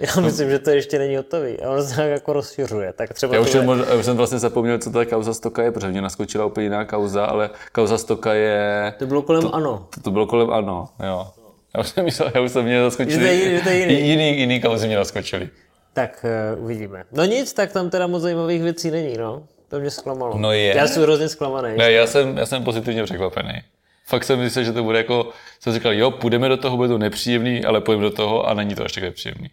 Já 0.00 0.22
myslím, 0.22 0.50
že 0.50 0.58
to 0.58 0.70
ještě 0.70 0.98
není 0.98 1.16
hotový. 1.16 1.60
A 1.60 1.70
on 1.70 1.84
se 1.84 1.96
tak 1.96 2.10
jako 2.10 2.32
rozšiřuje. 2.32 2.92
Tak 2.92 3.14
třeba 3.14 3.34
já, 3.34 3.40
už 3.40 3.50
jsem, 3.50 3.68
já 3.68 3.94
už 3.94 4.04
jsem 4.04 4.16
vlastně 4.16 4.38
zapomněl, 4.38 4.78
co 4.78 4.90
ta 4.90 5.04
kauza 5.04 5.34
stoka 5.34 5.62
je, 5.62 5.72
protože 5.72 5.88
mě 5.88 6.02
naskočila 6.02 6.46
úplně 6.46 6.66
jiná 6.66 6.84
kauza, 6.84 7.24
ale 7.24 7.50
kauza 7.72 7.98
stoka 7.98 8.34
je... 8.34 8.94
To 8.98 9.06
bylo 9.06 9.22
kolem 9.22 9.42
to, 9.42 9.54
ANO. 9.54 9.86
To, 9.94 10.00
to 10.00 10.10
bylo 10.10 10.26
kolem 10.26 10.50
ANO, 10.50 10.88
jo. 11.06 11.30
Já 11.74 11.80
už 11.80 11.88
jsem 11.88 12.04
myslel, 12.04 12.30
já 12.34 12.40
už 12.40 12.52
jsem 12.52 12.64
mě 12.64 12.82
zaskočili. 12.82 13.56
Že 13.56 13.60
to 13.62 13.68
je, 13.68 13.78
jiný. 13.78 14.08
jiný. 14.08 14.38
Jiný 14.38 14.60
kauzy 14.60 14.86
mě 14.86 14.96
naskočili. 14.96 15.50
Tak 15.92 16.24
uh, 16.56 16.64
uvidíme. 16.64 17.04
No 17.12 17.24
nic, 17.24 17.52
tak 17.52 17.72
tam 17.72 17.90
teda 17.90 18.06
moc 18.06 18.22
zajímavých 18.22 18.62
věcí 18.62 18.90
není, 18.90 19.16
no. 19.16 19.42
To 19.72 19.80
mě 19.80 19.90
zklamalo. 19.90 20.38
No 20.38 20.52
je. 20.52 20.76
Já 20.76 20.86
jsem 20.86 21.02
hrozně 21.02 21.28
zklamaný. 21.28 21.76
Ne, 21.76 21.92
já 21.92 22.06
jsem, 22.06 22.38
já 22.38 22.46
jsem 22.46 22.64
pozitivně 22.64 23.04
překvapený. 23.04 23.62
Fakt 24.06 24.24
jsem 24.24 24.38
myslel, 24.38 24.64
že 24.64 24.72
to 24.72 24.82
bude 24.82 24.98
jako, 24.98 25.28
jsem 25.60 25.72
říkal, 25.72 25.92
jo, 25.92 26.10
půjdeme 26.10 26.48
do 26.48 26.56
toho, 26.56 26.76
bude 26.76 26.88
to 26.88 26.98
nepříjemný, 26.98 27.64
ale 27.64 27.80
půjdeme 27.80 28.04
do 28.04 28.10
toho 28.10 28.48
a 28.48 28.54
není 28.54 28.74
to 28.74 28.84
až 28.84 28.92
tak 28.92 29.04
nepříjemný. 29.04 29.50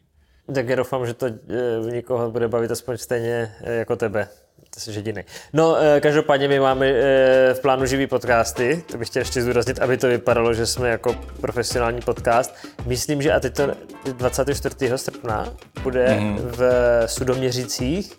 Tak 0.56 0.70
já 0.70 0.76
doufám, 0.76 1.06
že 1.06 1.14
to 1.14 1.26
e, 1.26 1.32
nikoho 1.92 2.32
bude 2.32 2.48
bavit 2.48 2.72
aspoň 2.72 2.98
stejně 2.98 3.56
e, 3.64 3.74
jako 3.74 3.96
tebe. 3.96 4.28
To 4.74 4.80
jsi 4.80 4.92
jediný. 4.92 5.22
No, 5.54 5.78
e, 5.82 6.02
každopádně 6.02 6.48
my 6.48 6.60
máme 6.60 6.92
v 7.54 7.60
plánu 7.62 7.86
živý 7.86 8.08
podcasty, 8.08 8.84
to 8.92 8.98
bych 8.98 9.08
chtěl 9.08 9.22
ještě 9.22 9.42
zdůraznit, 9.42 9.80
aby 9.80 9.98
to 9.98 10.08
vypadalo, 10.08 10.54
že 10.54 10.66
jsme 10.66 10.90
jako 10.90 11.16
profesionální 11.42 12.02
podcast. 12.02 12.56
Myslím, 12.86 13.22
že 13.22 13.34
a 13.34 13.40
teď 13.40 13.56
to 13.56 13.68
24. 14.14 14.76
srpna 14.96 15.54
bude 15.84 16.06
mm-hmm. 16.08 16.38
v 16.38 16.62
Sudoměřicích 17.06 18.14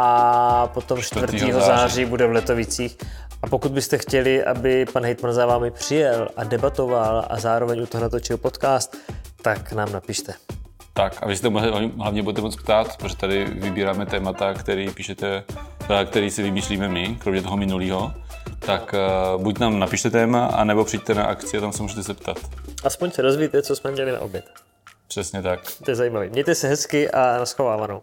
a 0.00 0.70
potom 0.74 1.02
4. 1.02 1.38
září. 1.38 1.52
září 1.52 2.04
bude 2.04 2.26
v 2.26 2.32
Letovicích. 2.32 2.96
A 3.42 3.46
pokud 3.46 3.72
byste 3.72 3.98
chtěli, 3.98 4.44
aby 4.44 4.86
pan 4.92 5.04
hejtman 5.04 5.32
za 5.32 5.46
vámi 5.46 5.70
přijel 5.70 6.28
a 6.36 6.44
debatoval 6.44 7.26
a 7.30 7.40
zároveň 7.40 7.82
u 7.82 7.86
toho 7.86 8.02
natočil 8.02 8.36
podcast, 8.36 8.96
tak 9.42 9.72
nám 9.72 9.92
napište. 9.92 10.34
Tak 10.92 11.22
a 11.22 11.26
vy 11.26 11.38
to 11.38 11.50
hlavně 11.96 12.22
budete 12.22 12.40
moc 12.40 12.56
ptát, 12.56 12.96
protože 12.96 13.16
tady 13.16 13.44
vybíráme 13.44 14.06
témata, 14.06 14.54
který 14.54 14.90
píšete, 14.90 15.44
který 16.06 16.30
si 16.30 16.42
vymýšlíme 16.42 16.88
my, 16.88 17.16
kromě 17.20 17.42
toho 17.42 17.56
minulého. 17.56 18.12
Tak 18.58 18.94
uh, 19.34 19.42
buď 19.42 19.58
nám 19.58 19.78
napište 19.78 20.10
téma, 20.10 20.46
anebo 20.46 20.84
přijďte 20.84 21.14
na 21.14 21.24
akci 21.24 21.58
a 21.58 21.60
tam 21.60 21.72
se 21.72 21.82
můžete 21.82 22.02
zeptat. 22.02 22.38
Aspoň 22.84 23.10
se 23.10 23.22
dozvíte, 23.22 23.62
co 23.62 23.76
jsme 23.76 23.90
měli 23.90 24.12
na 24.12 24.20
oběd. 24.20 24.44
Přesně 25.08 25.42
tak. 25.42 25.60
To 25.84 25.90
je 25.90 25.94
zajímavé. 25.94 26.28
Mějte 26.28 26.54
se 26.54 26.68
hezky 26.68 27.10
a 27.10 27.38
naschovávanou. 27.38 28.00